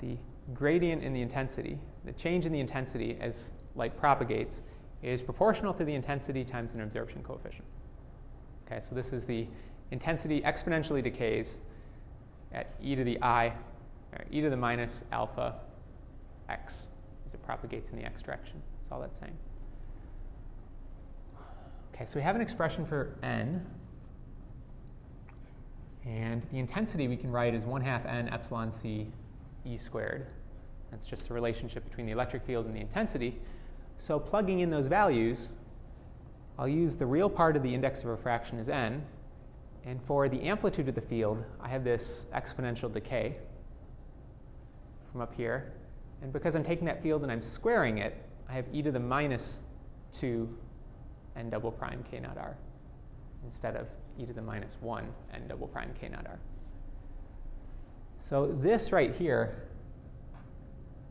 [0.01, 0.17] The
[0.55, 4.61] gradient in the intensity, the change in the intensity as light propagates,
[5.03, 7.65] is proportional to the intensity times an absorption coefficient.
[8.67, 9.47] Okay, so this is the
[9.91, 11.57] intensity exponentially decays
[12.53, 13.47] at e to the i,
[14.13, 15.55] or e to the minus alpha
[16.49, 16.87] x
[17.27, 18.63] as it propagates in the x direction.
[18.81, 19.37] That's all that's saying.
[21.95, 23.65] Okay, so we have an expression for n,
[26.07, 29.09] and the intensity we can write is 1 half n epsilon c
[29.65, 30.27] e squared.
[30.91, 33.39] That's just the relationship between the electric field and the intensity.
[33.99, 35.49] So plugging in those values,
[36.59, 39.05] I'll use the real part of the index of refraction as n,
[39.89, 43.37] and for the amplitude of the field, I have this exponential decay
[45.11, 45.73] from up here.
[46.21, 48.15] And because I'm taking that field and I'm squaring it,
[48.51, 49.55] I have e to the minus
[50.13, 50.47] 2
[51.37, 52.55] n double prime k naught r
[53.47, 53.87] instead of
[54.19, 56.39] e to the minus 1 n double prime k naught r.
[58.21, 59.69] So this right here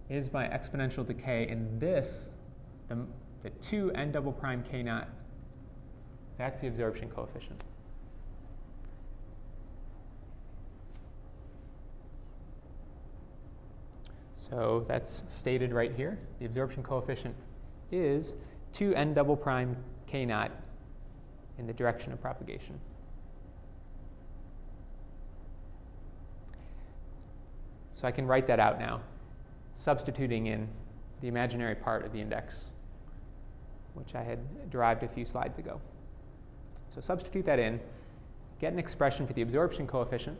[0.07, 2.27] is my exponential decay, and this,
[2.89, 3.07] the,
[3.41, 5.09] the 2 n double prime k naught,
[6.37, 7.63] that's the absorption coefficient.
[14.49, 16.17] So that's stated right here.
[16.39, 17.35] The absorption coefficient
[17.91, 18.33] is
[18.73, 19.75] 2 n double prime
[20.05, 20.51] k naught
[21.57, 22.79] in the direction of propagation.
[27.91, 29.01] So I can write that out now,
[29.75, 30.67] substituting in
[31.21, 32.65] the imaginary part of the index,
[33.95, 34.39] which I had
[34.69, 35.81] derived a few slides ago.
[36.93, 37.79] So substitute that in,
[38.61, 40.37] get an expression for the absorption coefficient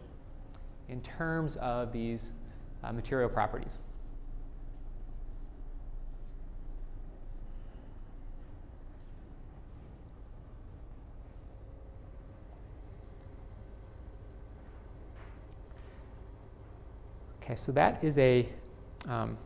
[0.88, 2.24] in terms of these
[2.84, 3.80] uh, material properties.
[17.48, 18.46] Okay, so that is a,
[19.08, 19.38] um,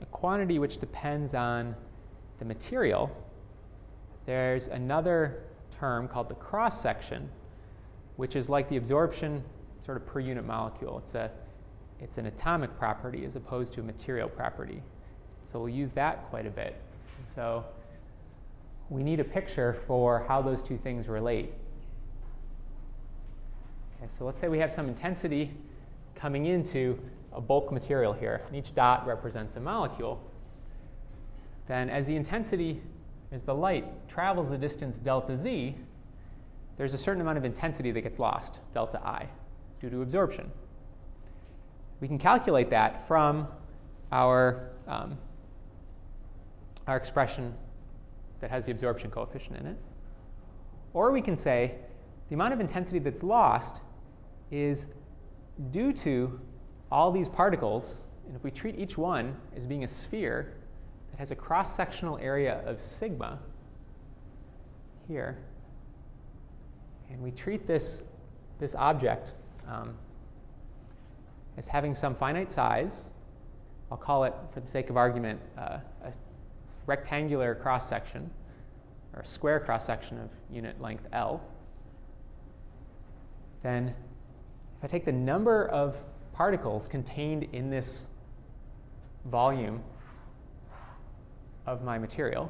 [0.00, 1.74] a quantity which depends on
[2.38, 3.10] the material.
[4.26, 5.42] There's another
[5.76, 7.28] term called the cross section,
[8.14, 9.42] which is like the absorption
[9.84, 11.02] sort of per unit molecule.
[11.04, 11.32] It's, a,
[12.00, 14.80] it's an atomic property as opposed to a material property.
[15.44, 16.76] So we'll use that quite a bit.
[17.34, 17.64] So
[18.88, 21.52] we need a picture for how those two things relate.
[24.00, 25.50] Okay, so let's say we have some intensity
[26.14, 26.96] coming into
[27.32, 30.20] a bulk material here, and each dot represents a molecule,
[31.66, 32.80] then as the intensity,
[33.30, 35.74] as the light travels the distance delta z,
[36.76, 39.26] there's a certain amount of intensity that gets lost, delta i,
[39.80, 40.50] due to absorption.
[42.00, 43.48] We can calculate that from
[44.12, 45.18] our, um,
[46.86, 47.54] our expression
[48.40, 49.76] that has the absorption coefficient in it.
[50.94, 51.74] Or we can say
[52.28, 53.80] the amount of intensity that's lost
[54.50, 54.86] is
[55.70, 56.40] due to
[56.90, 60.54] all these particles, and if we treat each one as being a sphere
[61.10, 63.38] that has a cross sectional area of sigma
[65.06, 65.38] here,
[67.10, 68.02] and we treat this,
[68.58, 69.32] this object
[69.66, 69.94] um,
[71.56, 72.92] as having some finite size,
[73.90, 76.12] I'll call it, for the sake of argument, uh, a
[76.86, 78.30] rectangular cross section,
[79.14, 81.42] or a square cross section of unit length L,
[83.62, 83.94] then
[84.78, 85.96] if I take the number of
[86.38, 88.04] particles contained in this
[89.24, 89.82] volume
[91.66, 92.48] of my material.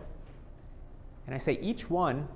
[1.24, 2.28] And I say each one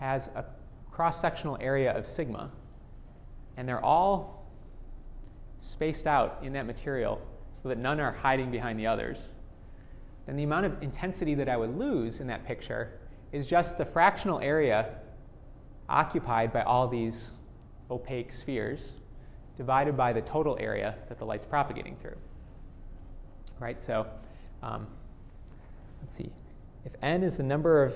[0.00, 0.44] has a
[0.90, 2.50] cross sectional area of sigma,
[3.56, 4.48] and they're all
[5.60, 7.22] spaced out in that material
[7.62, 9.18] so that none are hiding behind the others.
[10.26, 12.98] then the amount of intensity that I would lose in that picture
[13.30, 14.96] is just the fractional area
[15.88, 17.30] occupied by all these
[17.92, 18.90] opaque spheres
[19.56, 22.16] divided by the total area that the light's propagating through.
[23.60, 24.06] Right, so
[24.62, 24.86] um,
[26.02, 26.30] let's see.
[26.84, 27.94] If n is the number of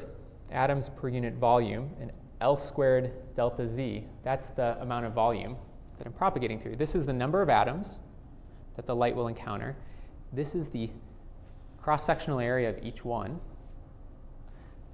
[0.51, 5.57] atoms per unit volume, and L squared delta Z, that's the amount of volume
[5.99, 6.77] that I'm propagating through.
[6.77, 7.99] This is the number of atoms
[8.77, 9.77] that the light will encounter.
[10.33, 10.91] This is the
[11.83, 13.41] cross sectional area of each one.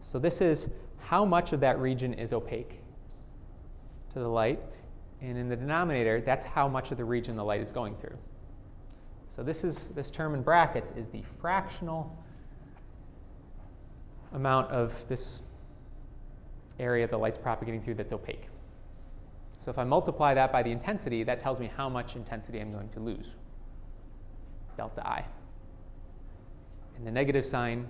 [0.03, 2.81] So, this is how much of that region is opaque
[4.13, 4.61] to the light.
[5.21, 8.17] And in the denominator, that's how much of the region the light is going through.
[9.35, 12.17] So, this, is, this term in brackets is the fractional
[14.33, 15.41] amount of this
[16.79, 18.49] area the light's propagating through that's opaque.
[19.65, 22.71] So if I multiply that by the intensity, that tells me how much intensity I'm
[22.71, 23.27] going to lose,
[24.77, 25.25] delta I.
[26.97, 27.87] And the negative sign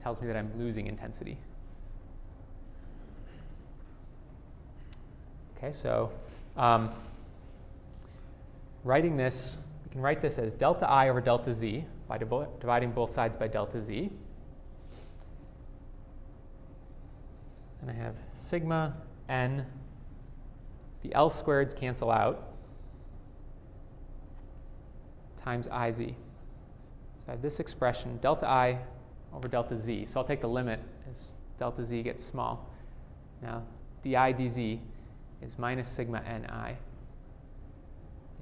[0.00, 1.38] tells me that I'm losing intensity.
[5.58, 6.12] Okay, so
[6.56, 6.90] um,
[8.84, 13.12] writing this, we can write this as delta I over delta Z by dividing both
[13.12, 14.08] sides by delta Z.
[17.80, 18.94] And I have sigma
[19.28, 19.66] n,
[21.02, 22.52] the L squareds cancel out,
[25.42, 25.96] times iz.
[25.96, 26.14] So
[27.26, 28.78] I have this expression, delta i
[29.34, 30.06] over delta z.
[30.06, 30.80] So I'll take the limit
[31.10, 32.64] as delta z gets small.
[33.42, 33.62] Now,
[34.02, 34.78] di dz
[35.42, 36.76] is minus sigma ni.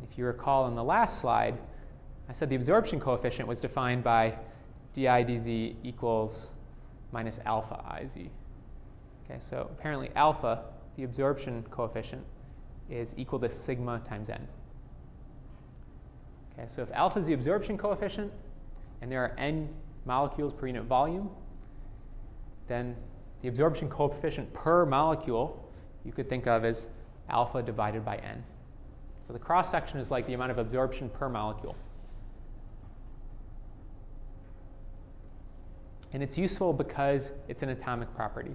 [0.02, 1.58] If you recall in the last slide,
[2.28, 4.36] I said the absorption coefficient was defined by
[4.94, 6.48] di dz equals
[7.12, 8.12] minus alpha iz.
[9.24, 10.64] Okay, so apparently alpha,
[10.96, 12.24] the absorption coefficient,
[12.90, 14.46] is equal to sigma times n.
[16.52, 18.32] Okay, so if alpha is the absorption coefficient,
[19.02, 19.68] and there are n
[20.04, 21.28] molecules per unit volume,
[22.68, 22.96] then
[23.42, 25.62] the absorption coefficient per molecule
[26.06, 26.86] you could think of as
[27.28, 28.42] alpha divided by n.
[29.26, 31.74] So the cross section is like the amount of absorption per molecule.
[36.12, 38.54] And it's useful because it's an atomic property.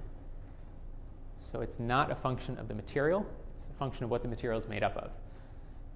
[1.51, 3.25] So it's not a function of the material,
[3.55, 5.11] it's a function of what the material is made up of.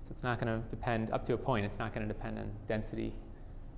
[0.04, 2.38] So it's not going to depend, up to a point, it's not going to depend
[2.38, 3.16] on density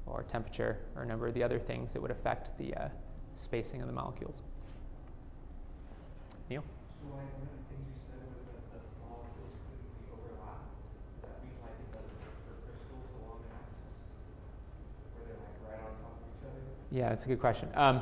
[0.08, 2.90] or temperature or a number of the other things that would affect the uh,
[3.36, 4.42] spacing of the molecules.
[6.50, 6.64] Neil?
[16.90, 17.70] Yeah, that's a good question.
[17.76, 18.02] Um,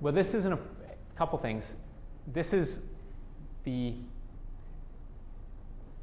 [0.00, 1.74] well, this isn't a, a couple things
[2.32, 2.78] this is
[3.64, 3.94] the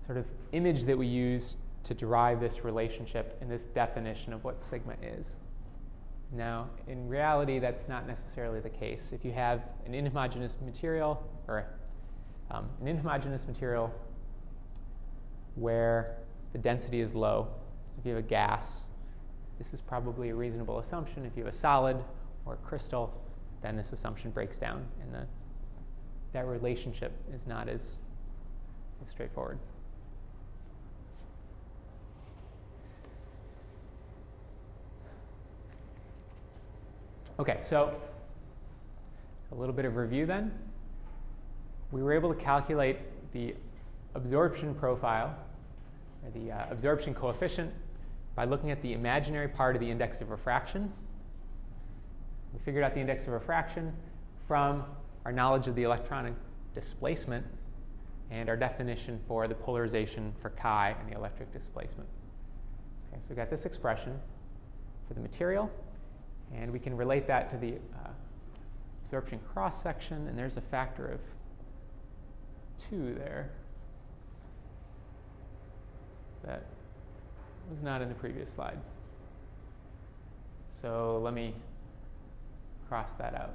[0.05, 4.63] sort of image that we use to derive this relationship and this definition of what
[4.63, 5.25] sigma is.
[6.31, 9.09] Now, in reality, that's not necessarily the case.
[9.11, 11.65] If you have an inhomogeneous material, or
[12.51, 13.93] um, an inhomogeneous material
[15.55, 16.17] where
[16.53, 17.47] the density is low,
[17.97, 18.65] if you have a gas,
[19.57, 21.25] this is probably a reasonable assumption.
[21.25, 21.97] If you have a solid
[22.45, 23.13] or a crystal,
[23.61, 25.25] then this assumption breaks down and the
[26.35, 27.79] that relationship is not as,
[29.01, 29.57] as straightforward.
[37.39, 37.95] Okay, so
[39.53, 40.51] a little bit of review then.
[41.95, 42.97] We were able to calculate
[43.31, 43.55] the
[44.15, 45.33] absorption profile,
[46.25, 47.71] or the uh, absorption coefficient,
[48.35, 50.91] by looking at the imaginary part of the index of refraction.
[52.51, 53.93] We figured out the index of refraction
[54.45, 54.83] from
[55.23, 56.33] our knowledge of the electronic
[56.73, 57.45] displacement,
[58.29, 62.09] and our definition for the polarization for chi and the electric displacement.
[63.07, 64.19] Okay, so we got this expression
[65.07, 65.71] for the material,
[66.53, 68.09] and we can relate that to the uh,
[69.05, 71.21] absorption cross section, and there's a factor of
[72.89, 73.49] 2 there
[76.45, 76.63] that
[77.69, 78.77] was not in the previous slide.
[80.81, 81.53] So let me
[82.87, 83.53] cross that out.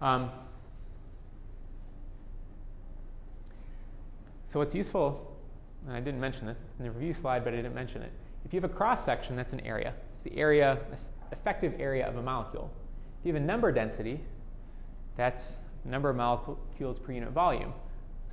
[0.00, 0.30] Um,
[4.46, 5.36] so what's useful,
[5.86, 8.12] and I didn't mention this in the review slide, but I didn't mention it.
[8.44, 9.94] If you have a cross section, that's an area.
[10.14, 10.78] It's the area,
[11.32, 12.70] effective area of a molecule.
[13.24, 14.20] If you have a number density,
[15.16, 15.54] that's
[15.86, 17.72] number of molecules per unit volume.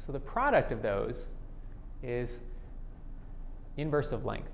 [0.06, 1.16] So the product of those
[2.04, 2.30] is
[3.78, 4.52] inverse of length.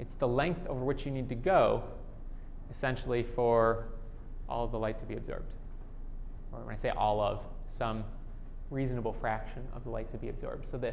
[0.00, 1.84] It's the length over which you need to go,
[2.68, 3.84] essentially, for
[4.48, 5.52] all of the light to be absorbed
[6.52, 7.38] or when I say all of,
[7.78, 8.02] some
[8.70, 10.66] reasonable fraction of the light to be absorbed.
[10.68, 10.92] So the,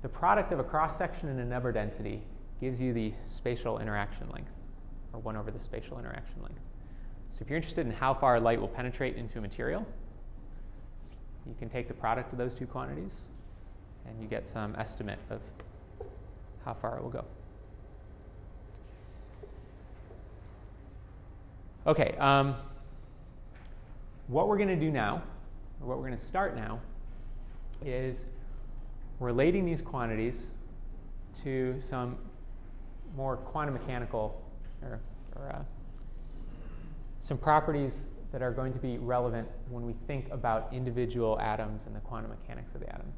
[0.00, 2.22] the product of a cross section and a number density
[2.58, 4.50] gives you the spatial interaction length,
[5.12, 6.60] or 1 over the spatial interaction length.
[7.30, 9.86] So if you're interested in how far light will penetrate into a material,
[11.46, 13.20] you can take the product of those two quantities
[14.06, 15.40] and you get some estimate of
[16.64, 17.24] how far it will go.
[21.86, 22.56] Okay, um,
[24.26, 25.22] what we're going to do now,
[25.80, 26.80] or what we're going to start now,
[27.84, 28.16] is
[29.20, 30.34] relating these quantities
[31.44, 32.16] to some
[33.16, 34.42] more quantum mechanical
[34.82, 34.98] or,
[35.36, 35.62] or uh,
[37.26, 41.96] some properties that are going to be relevant when we think about individual atoms and
[41.96, 43.14] the quantum mechanics of the atoms.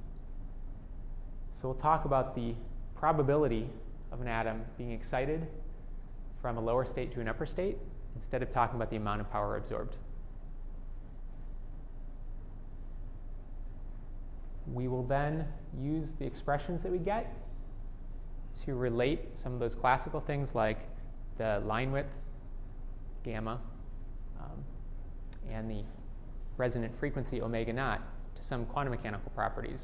[1.60, 2.54] So we'll talk about the
[2.96, 3.68] probability
[4.10, 5.46] of an atom being excited
[6.40, 7.76] from a lower state to an upper state
[8.16, 9.96] instead of talking about the amount of power absorbed.
[14.72, 15.46] We will then
[15.78, 17.34] use the expressions that we get
[18.64, 20.78] to relate some of those classical things like
[21.36, 22.12] the line width,
[23.22, 23.60] gamma,
[24.40, 24.64] um,
[25.50, 25.82] and the
[26.56, 28.02] resonant frequency omega naught
[28.34, 29.80] to some quantum mechanical properties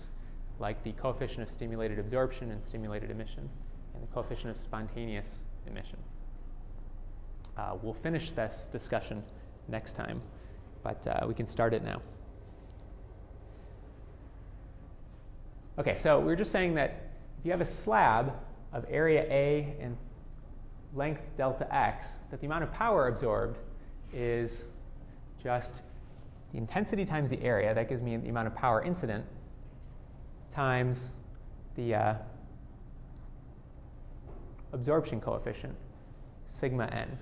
[0.58, 3.48] like the coefficient of stimulated absorption and stimulated emission,
[3.94, 5.98] and the coefficient of spontaneous emission.
[7.56, 9.22] Uh, we'll finish this discussion
[9.68, 10.20] next time,
[10.82, 12.00] but uh, we can start it now.
[15.78, 18.32] Okay, so we are just saying that if you have a slab
[18.72, 19.96] of area A and
[20.94, 23.58] length delta x, that the amount of power absorbed
[24.14, 24.62] is
[25.42, 25.82] just
[26.52, 29.24] the intensity times the area, that gives me the amount of power incident,
[30.54, 31.10] times
[31.74, 32.14] the uh,
[34.72, 35.74] absorption coefficient,
[36.48, 37.18] sigma n.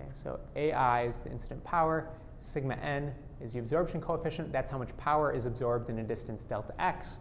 [0.00, 2.08] Okay, so AI is the incident power,
[2.42, 3.12] sigma n
[3.42, 4.52] is the absorption coefficient.
[4.52, 7.18] That's how much power is absorbed in a distance delta x.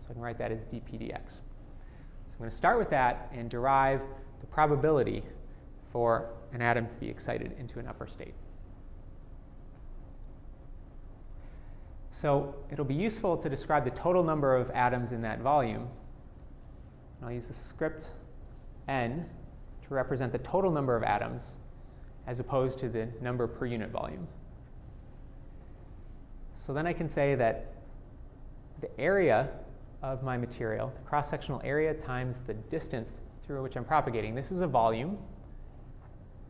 [0.00, 1.30] So I can write that as dp dx.
[1.30, 4.00] So I'm going to start with that and derive
[4.40, 5.22] the probability
[5.92, 8.34] for an atom to be excited into an upper state.
[12.20, 15.88] So it'll be useful to describe the total number of atoms in that volume.
[17.22, 18.04] I'll use the script
[18.88, 19.24] n
[19.86, 21.42] to represent the total number of atoms
[22.26, 24.26] as opposed to the number per unit volume.
[26.56, 27.72] So then I can say that
[28.80, 29.48] the area
[30.02, 34.50] of my material, the cross sectional area times the distance through which I'm propagating, this
[34.50, 35.18] is a volume.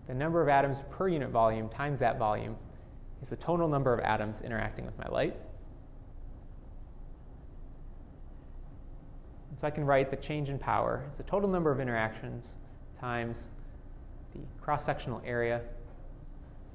[0.09, 2.56] The number of atoms per unit volume times that volume
[3.22, 5.36] is the total number of atoms interacting with my light.
[9.61, 12.46] So I can write the change in power as the total number of interactions
[13.00, 13.36] times
[14.32, 15.61] the cross-sectional area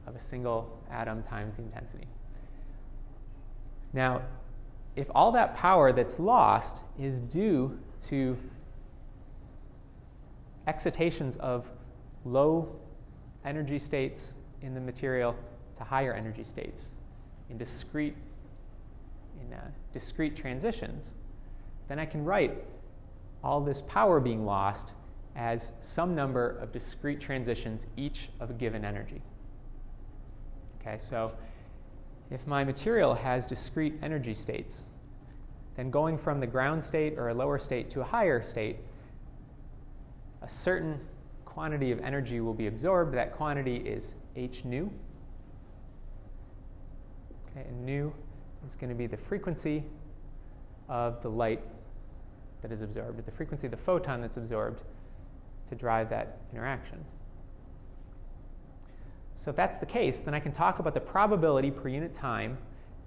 [0.05, 2.07] of a single atom times the intensity.
[3.93, 4.21] Now,
[4.95, 8.37] if all that power that's lost is due to
[10.67, 11.65] excitations of
[12.25, 12.75] low
[13.45, 15.35] energy states in the material
[15.77, 16.85] to higher energy states
[17.49, 18.15] in discrete
[19.41, 19.61] in uh,
[19.93, 21.05] discrete transitions,
[21.87, 22.55] then I can write
[23.43, 24.91] all this power being lost
[25.35, 29.21] as some number of discrete transitions, each of a given energy.
[30.79, 31.35] Okay, so
[32.29, 34.83] if my material has discrete energy states,
[35.75, 38.77] then going from the ground state or a lower state to a higher state,
[40.41, 40.99] a certain
[41.53, 43.13] quantity of energy will be absorbed.
[43.13, 44.89] That quantity is h nu.
[47.51, 48.11] Okay, and nu
[48.67, 49.83] is going to be the frequency
[50.89, 51.61] of the light
[52.61, 54.81] that is absorbed, the frequency of the photon that's absorbed
[55.69, 57.03] to drive that interaction.
[59.43, 62.57] So if that's the case, then I can talk about the probability per unit time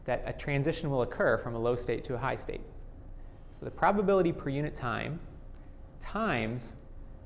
[0.04, 2.60] that a transition will occur from a low state to a high state.
[3.58, 5.18] So the probability per unit time
[6.00, 6.62] times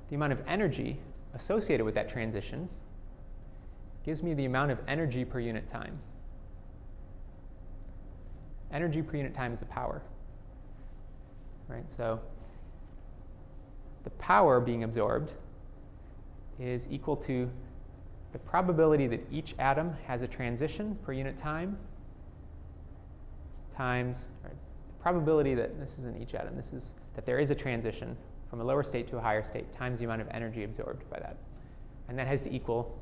[0.08, 0.98] the amount of energy
[1.34, 2.68] associated with that transition
[4.04, 5.98] gives me the amount of energy per unit time.
[8.72, 10.02] Energy per unit time is a power
[11.70, 11.84] right?
[11.96, 12.20] So
[14.04, 15.30] the power being absorbed
[16.58, 17.48] is equal to
[18.32, 21.78] the probability that each atom has a transition per unit time
[23.76, 24.50] times the
[25.00, 28.16] probability that this isn't each atom, this is that there is a transition
[28.50, 31.20] from a lower state to a higher state times the amount of energy absorbed by
[31.20, 31.36] that.
[32.08, 32.98] And that has to equal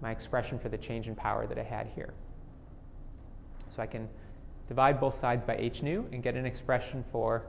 [0.00, 2.12] my expression for the change in power that I had here.
[3.68, 4.08] So I can
[4.68, 7.42] divide both sides by h nu and get an expression for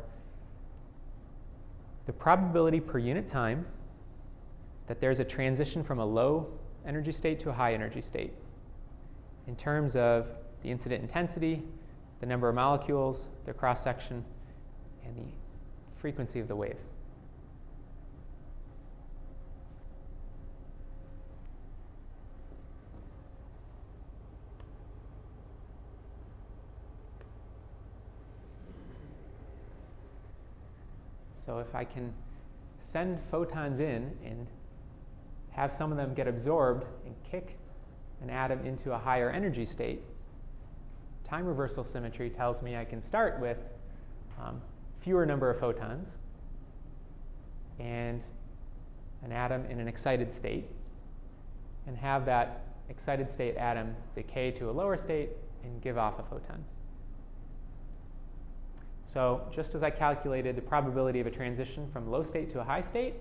[2.06, 3.66] the probability per unit time
[4.88, 6.48] that there's a transition from a low
[6.86, 8.34] energy state to a high energy state
[9.48, 10.28] in terms of
[10.62, 11.64] the incident intensity,
[12.20, 14.24] the number of molecules, their cross section,
[15.06, 15.45] and the
[16.06, 16.76] frequency of the wave.
[31.44, 32.14] So if I can
[32.84, 34.46] send photons in and
[35.50, 37.58] have some of them get absorbed and kick
[38.22, 40.04] an atom into a higher energy state,
[41.28, 43.58] time reversal symmetry tells me I can start with
[44.40, 44.62] um,
[45.06, 46.10] fewer number of photons
[47.80, 48.24] and
[49.24, 50.66] an atom in an excited state
[51.86, 55.30] and have that excited state atom decay to a lower state
[55.64, 56.64] and give off a photon.
[59.06, 62.64] So just as I calculated the probability of a transition from low state to a
[62.64, 63.14] high state,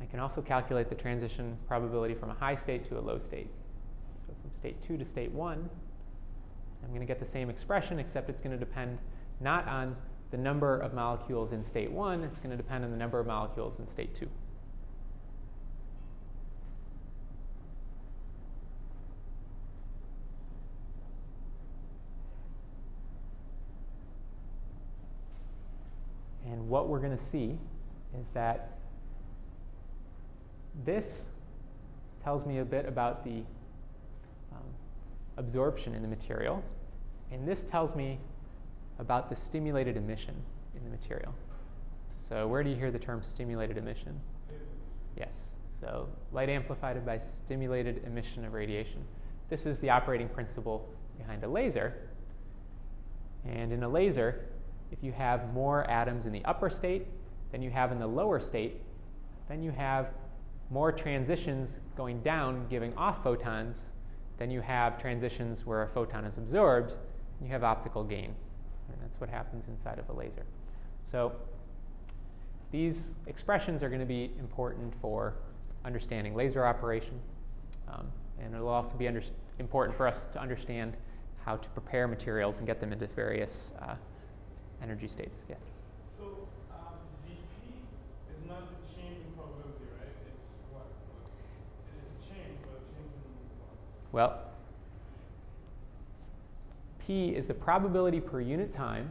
[0.00, 3.50] I can also calculate the transition probability from a high state to a low state.
[4.26, 5.70] So from state 2 to state 1,
[6.82, 8.98] I'm going to get the same expression, except it's going to depend
[9.40, 9.96] not on
[10.30, 13.26] the number of molecules in state 1, it's going to depend on the number of
[13.26, 14.28] molecules in state 2.
[26.50, 27.58] And what we're going to see
[28.18, 28.78] is that
[30.84, 31.24] this
[32.22, 33.42] tells me a bit about the
[34.52, 34.62] um,
[35.36, 36.62] absorption in the material,
[37.32, 38.18] and this tells me
[38.98, 40.34] about the stimulated emission
[40.76, 41.34] in the material.
[42.28, 44.20] So, where do you hear the term stimulated emission?
[45.16, 45.32] Yes.
[45.80, 49.02] So, light amplified by stimulated emission of radiation.
[49.48, 51.94] This is the operating principle behind a laser.
[53.46, 54.44] And in a laser,
[54.90, 57.06] if you have more atoms in the upper state
[57.52, 58.82] than you have in the lower state,
[59.48, 60.08] then you have
[60.70, 63.78] more transitions going down giving off photons
[64.38, 68.34] than you have transitions where a photon is absorbed, and you have optical gain.
[68.88, 70.44] And that's what happens inside of a laser.
[71.10, 71.32] So
[72.70, 75.34] these expressions are going to be important for
[75.84, 77.18] understanding laser operation,
[77.88, 78.06] um,
[78.40, 79.22] and it will also be under-
[79.58, 80.94] important for us to understand
[81.44, 83.94] how to prepare materials and get them into various uh,
[84.82, 85.38] energy states.
[85.48, 85.58] Yes.
[86.18, 86.24] So
[86.70, 86.94] um,
[87.26, 87.72] dp
[88.30, 90.12] is not the change in probability, right?
[90.28, 90.84] It's what?
[91.88, 93.32] It is a change, but a change in
[93.64, 93.72] what?
[94.12, 94.47] Well,
[97.08, 99.10] P is the probability per unit time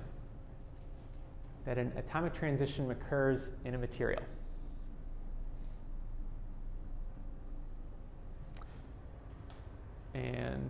[1.65, 4.21] that an atomic transition occurs in a material.
[10.13, 10.69] And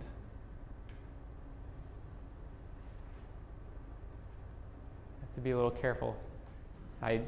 [5.20, 6.16] have to be a little careful.
[7.02, 7.20] I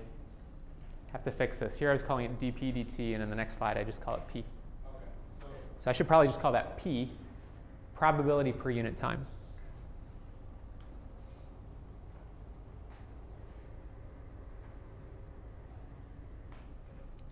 [1.13, 1.75] have to fix this.
[1.75, 4.15] Here I was calling it dp dt, and in the next slide I just call
[4.15, 4.39] it p.
[4.39, 4.47] Okay.
[5.77, 7.11] So So I should probably just call that p,
[7.95, 9.27] probability per unit time.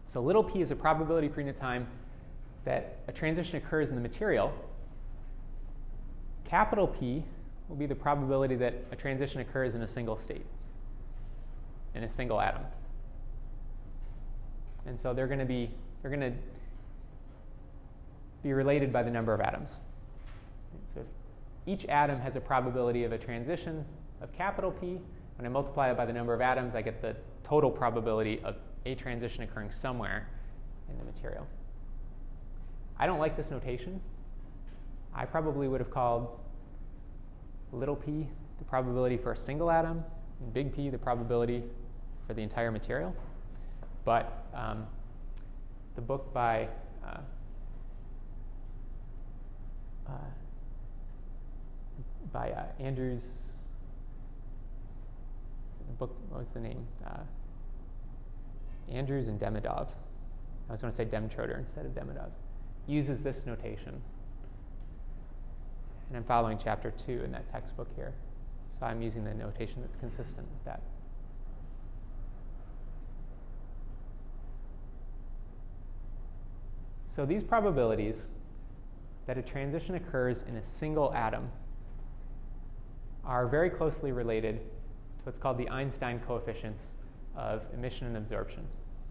[0.08, 1.86] So little p is a probability per unit time
[2.64, 4.52] that a transition occurs in the material.
[6.44, 7.22] Capital P
[7.68, 10.46] will be the probability that a transition occurs in a single state,
[11.94, 12.62] in a single atom.
[14.86, 15.70] And so they're going to be
[16.00, 16.38] they're going to
[18.42, 19.68] be related by the number of atoms.
[20.94, 21.02] So
[21.66, 23.84] each atom has a probability of a transition
[24.22, 24.98] of capital P.
[25.36, 27.14] When I multiply it by the number of atoms, I get the
[27.44, 28.56] total probability of
[28.86, 30.28] a transition occurring somewhere
[30.88, 31.46] in the material.
[32.98, 34.00] I don't like this notation.
[35.14, 36.38] I probably would have called
[37.72, 38.26] little p
[38.58, 40.04] the probability for a single atom,
[40.40, 41.62] and big P the probability
[42.26, 43.14] for the entire material.
[44.04, 44.86] But um,
[45.94, 46.68] the book by
[47.04, 47.18] uh,
[50.08, 50.12] uh,
[52.32, 53.22] by uh, Andrews.
[55.88, 56.86] The book, what was the name?
[58.92, 59.88] Andrews and Demidov.
[60.68, 62.30] I was going to say Demtroder instead of Demidov.
[62.86, 64.00] Uses this notation.
[66.08, 68.12] And I'm following chapter two in that textbook here.
[68.78, 70.80] So I'm using the notation that's consistent with that.
[77.14, 78.14] So these probabilities
[79.26, 81.50] that a transition occurs in a single atom
[83.24, 86.84] are very closely related to what's called the Einstein coefficients
[87.36, 88.64] of emission and absorption.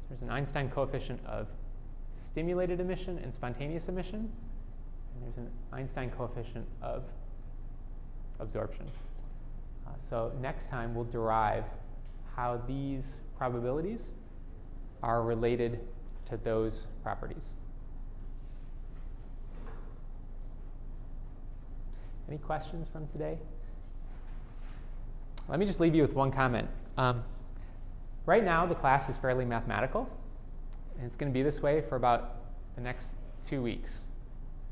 [0.09, 1.47] There's an Einstein coefficient of
[2.17, 7.03] stimulated emission and spontaneous emission, and there's an Einstein coefficient of
[8.39, 8.85] absorption.
[9.85, 11.63] Uh, so next time we'll derive
[12.35, 13.03] how these
[13.37, 14.03] probabilities
[15.03, 15.79] are related
[16.29, 17.43] to those properties.
[22.27, 23.37] Any questions from today?
[25.47, 26.67] Let me just leave you with one comment.
[26.97, 27.23] Um,
[28.27, 30.07] right now, the class is fairly mathematical,
[30.97, 32.35] and it's going to be this way for about
[32.75, 33.15] the next
[33.47, 34.01] two weeks,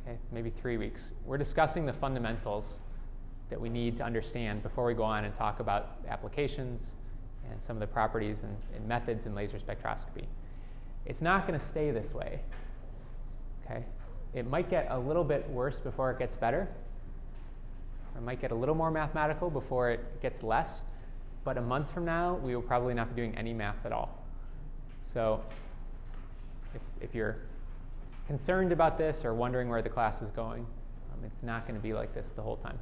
[0.04, 1.10] okay, maybe three weeks.
[1.26, 2.66] We're discussing the fundamentals
[3.50, 6.84] that we need to understand before we go on and talk about applications
[7.50, 10.26] and some of the properties and, and methods in laser spectroscopy.
[11.06, 12.42] It's not going to stay this way.
[13.64, 13.84] Okay?
[14.34, 16.68] It might get a little bit worse before it gets better.
[18.18, 20.80] It might get a little more mathematical before it gets less.
[21.46, 24.10] But a month from now, we will probably not be doing any math at all.
[25.14, 25.42] So
[26.74, 27.38] if, if you're
[28.28, 30.66] concerned about this or wondering where the class is going,
[31.14, 32.78] um, it's not going to be like this the whole time.